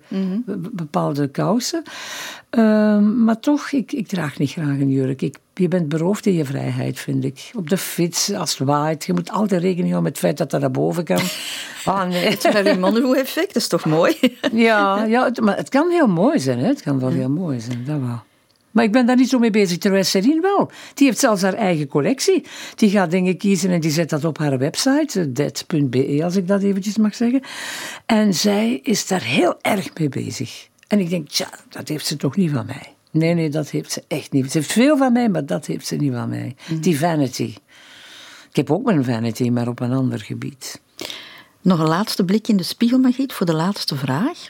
bepaalde 0.71 1.27
kousen. 1.27 1.83
Uh, 2.57 2.99
maar 2.99 3.39
toch, 3.39 3.71
ik, 3.71 3.91
ik 3.91 4.07
draag 4.07 4.37
niet 4.37 4.51
graag 4.51 4.67
een 4.79 4.89
jurk. 4.89 5.21
Ik, 5.21 5.37
je 5.53 5.67
bent 5.67 5.89
beroofd 5.89 6.25
in 6.25 6.33
je 6.33 6.45
vrijheid, 6.45 6.99
vind 6.99 7.23
ik. 7.23 7.51
Op 7.55 7.69
de 7.69 7.77
fiets, 7.77 8.33
als 8.33 8.57
het 8.57 8.67
waait. 8.67 9.05
Je 9.05 9.13
moet 9.13 9.31
altijd 9.31 9.61
rekening 9.61 9.91
houden 9.91 10.03
met 10.03 10.11
het 10.11 10.21
feit 10.21 10.37
dat 10.37 10.51
dat 10.51 10.61
naar 10.61 10.71
boven 10.71 11.03
kan. 11.03 11.21
Ah, 11.85 12.07
nee. 12.07 12.29
Het 12.29 12.79
Marilyn 12.79 13.25
dat 13.33 13.55
is 13.55 13.67
toch 13.67 13.85
mooi? 13.85 14.17
ja, 14.51 15.03
ja 15.03 15.23
het, 15.23 15.41
maar 15.41 15.57
het 15.57 15.69
kan 15.69 15.89
heel 15.89 16.07
mooi 16.07 16.39
zijn. 16.39 16.59
Hè? 16.59 16.67
Het 16.67 16.81
kan 16.81 16.99
wel 16.99 17.09
heel 17.09 17.29
mooi 17.29 17.59
zijn, 17.59 17.83
dat 17.85 17.99
wel. 17.99 18.21
Maar 18.77 18.85
ik 18.85 18.91
ben 18.91 19.05
daar 19.05 19.15
niet 19.15 19.29
zo 19.29 19.39
mee 19.39 19.49
bezig. 19.49 19.77
Terwijl 19.77 20.03
Serine 20.03 20.41
wel. 20.41 20.71
Die 20.93 21.07
heeft 21.07 21.19
zelfs 21.19 21.41
haar 21.41 21.53
eigen 21.53 21.87
collectie. 21.87 22.43
Die 22.75 22.89
gaat 22.89 23.11
dingen 23.11 23.37
kiezen 23.37 23.71
en 23.71 23.79
die 23.79 23.91
zet 23.91 24.09
dat 24.09 24.25
op 24.25 24.37
haar 24.37 24.57
website. 24.57 25.31
dead.be, 25.31 26.19
als 26.23 26.35
ik 26.35 26.47
dat 26.47 26.61
eventjes 26.61 26.97
mag 26.97 27.15
zeggen. 27.15 27.41
En 28.05 28.33
zij 28.33 28.79
is 28.83 29.07
daar 29.07 29.23
heel 29.23 29.55
erg 29.61 29.89
mee 29.97 30.09
bezig. 30.09 30.67
En 30.87 30.99
ik 30.99 31.09
denk, 31.09 31.29
tja, 31.29 31.49
dat 31.69 31.87
heeft 31.87 32.05
ze 32.05 32.15
toch 32.15 32.35
niet 32.35 32.51
van 32.51 32.65
mij. 32.65 32.95
Nee, 33.11 33.33
nee, 33.33 33.49
dat 33.49 33.69
heeft 33.69 33.91
ze 33.91 34.03
echt 34.07 34.31
niet. 34.31 34.51
Ze 34.51 34.57
heeft 34.57 34.71
veel 34.71 34.97
van 34.97 35.13
mij, 35.13 35.29
maar 35.29 35.45
dat 35.45 35.65
heeft 35.65 35.87
ze 35.87 35.95
niet 35.95 36.13
van 36.13 36.29
mij. 36.29 36.55
Mhm. 36.69 36.81
Die 36.81 36.99
vanity. 36.99 37.55
Ik 38.49 38.55
heb 38.55 38.71
ook 38.71 38.83
mijn 38.83 39.03
vanity, 39.03 39.49
maar 39.49 39.67
op 39.67 39.79
een 39.79 39.93
ander 39.93 40.19
gebied. 40.19 40.81
Nog 41.61 41.79
een 41.79 41.87
laatste 41.87 42.25
blik 42.25 42.47
in 42.47 42.57
de 42.57 42.63
spiegel, 42.63 42.99
Margriet, 42.99 43.33
voor 43.33 43.45
de 43.45 43.55
laatste 43.55 43.95
vraag. 43.95 44.47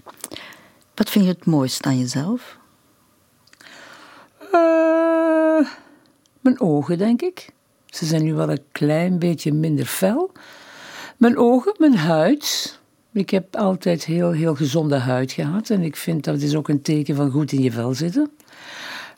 Wat 0.95 1.09
vind 1.09 1.25
je 1.25 1.31
het 1.31 1.45
mooist 1.45 1.85
aan 1.85 1.99
jezelf? 1.99 2.57
Uh, 4.53 5.67
mijn 6.39 6.59
ogen, 6.59 6.97
denk 6.97 7.21
ik. 7.21 7.49
Ze 7.85 8.05
zijn 8.05 8.23
nu 8.23 8.33
wel 8.33 8.49
een 8.49 8.63
klein 8.71 9.19
beetje 9.19 9.53
minder 9.53 9.85
fel. 9.85 10.31
Mijn 11.17 11.37
ogen, 11.37 11.73
mijn 11.77 11.95
huid. 11.95 12.79
Ik 13.13 13.29
heb 13.29 13.55
altijd 13.55 14.05
heel, 14.05 14.31
heel 14.31 14.55
gezonde 14.55 14.97
huid 14.97 15.31
gehad. 15.31 15.69
En 15.69 15.81
ik 15.81 15.95
vind 15.95 16.23
dat 16.23 16.41
is 16.41 16.55
ook 16.55 16.69
een 16.69 16.81
teken 16.81 17.15
van 17.15 17.31
goed 17.31 17.51
in 17.51 17.61
je 17.61 17.71
vel 17.71 17.93
zitten. 17.93 18.31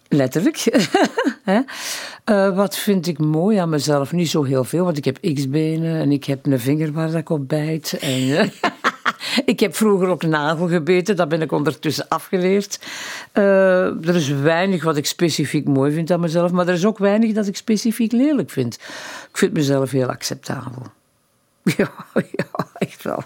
Letterlijk. 0.07 0.65
uh, 2.25 2.55
wat 2.55 2.77
vind 2.77 3.07
ik 3.07 3.17
mooi 3.17 3.57
aan 3.57 3.69
mezelf? 3.69 4.11
Niet 4.11 4.29
zo 4.29 4.43
heel 4.43 4.63
veel, 4.63 4.83
want 4.83 4.97
ik 4.97 5.05
heb 5.05 5.17
x-benen 5.33 5.95
en 5.95 6.11
ik 6.11 6.25
heb 6.25 6.45
een 6.45 6.59
vinger 6.59 6.91
waar 6.91 7.13
ik 7.13 7.29
op 7.29 7.47
bijt. 7.47 7.97
En, 7.99 8.51
ik 9.45 9.59
heb 9.59 9.75
vroeger 9.75 10.07
ook 10.07 10.23
nagel 10.23 10.67
gebeten, 10.67 11.15
dat 11.15 11.29
ben 11.29 11.41
ik 11.41 11.51
ondertussen 11.51 12.07
afgeleerd. 12.07 12.79
Uh, 13.33 14.07
er 14.07 14.15
is 14.15 14.27
weinig 14.27 14.83
wat 14.83 14.97
ik 14.97 15.05
specifiek 15.05 15.67
mooi 15.67 15.93
vind 15.93 16.11
aan 16.11 16.19
mezelf, 16.19 16.51
maar 16.51 16.67
er 16.67 16.73
is 16.73 16.85
ook 16.85 16.97
weinig 16.97 17.33
dat 17.33 17.47
ik 17.47 17.55
specifiek 17.55 18.11
lelijk 18.11 18.49
vind. 18.49 18.73
Ik 19.31 19.37
vind 19.37 19.53
mezelf 19.53 19.91
heel 19.91 20.07
acceptabel. 20.07 20.85
Ja, 21.77 21.91
ja 22.13 22.67
echt 22.73 23.03
wel. 23.03 23.23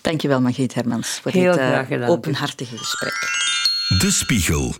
Dankjewel, 0.00 0.40
Margriet 0.40 0.74
Hermans, 0.74 1.08
voor 1.22 1.30
heel 1.30 1.52
dit 1.52 2.00
uh, 2.00 2.10
openhartige 2.10 2.76
gesprek. 2.76 3.14
De 3.98 4.10
Spiegel. 4.10 4.74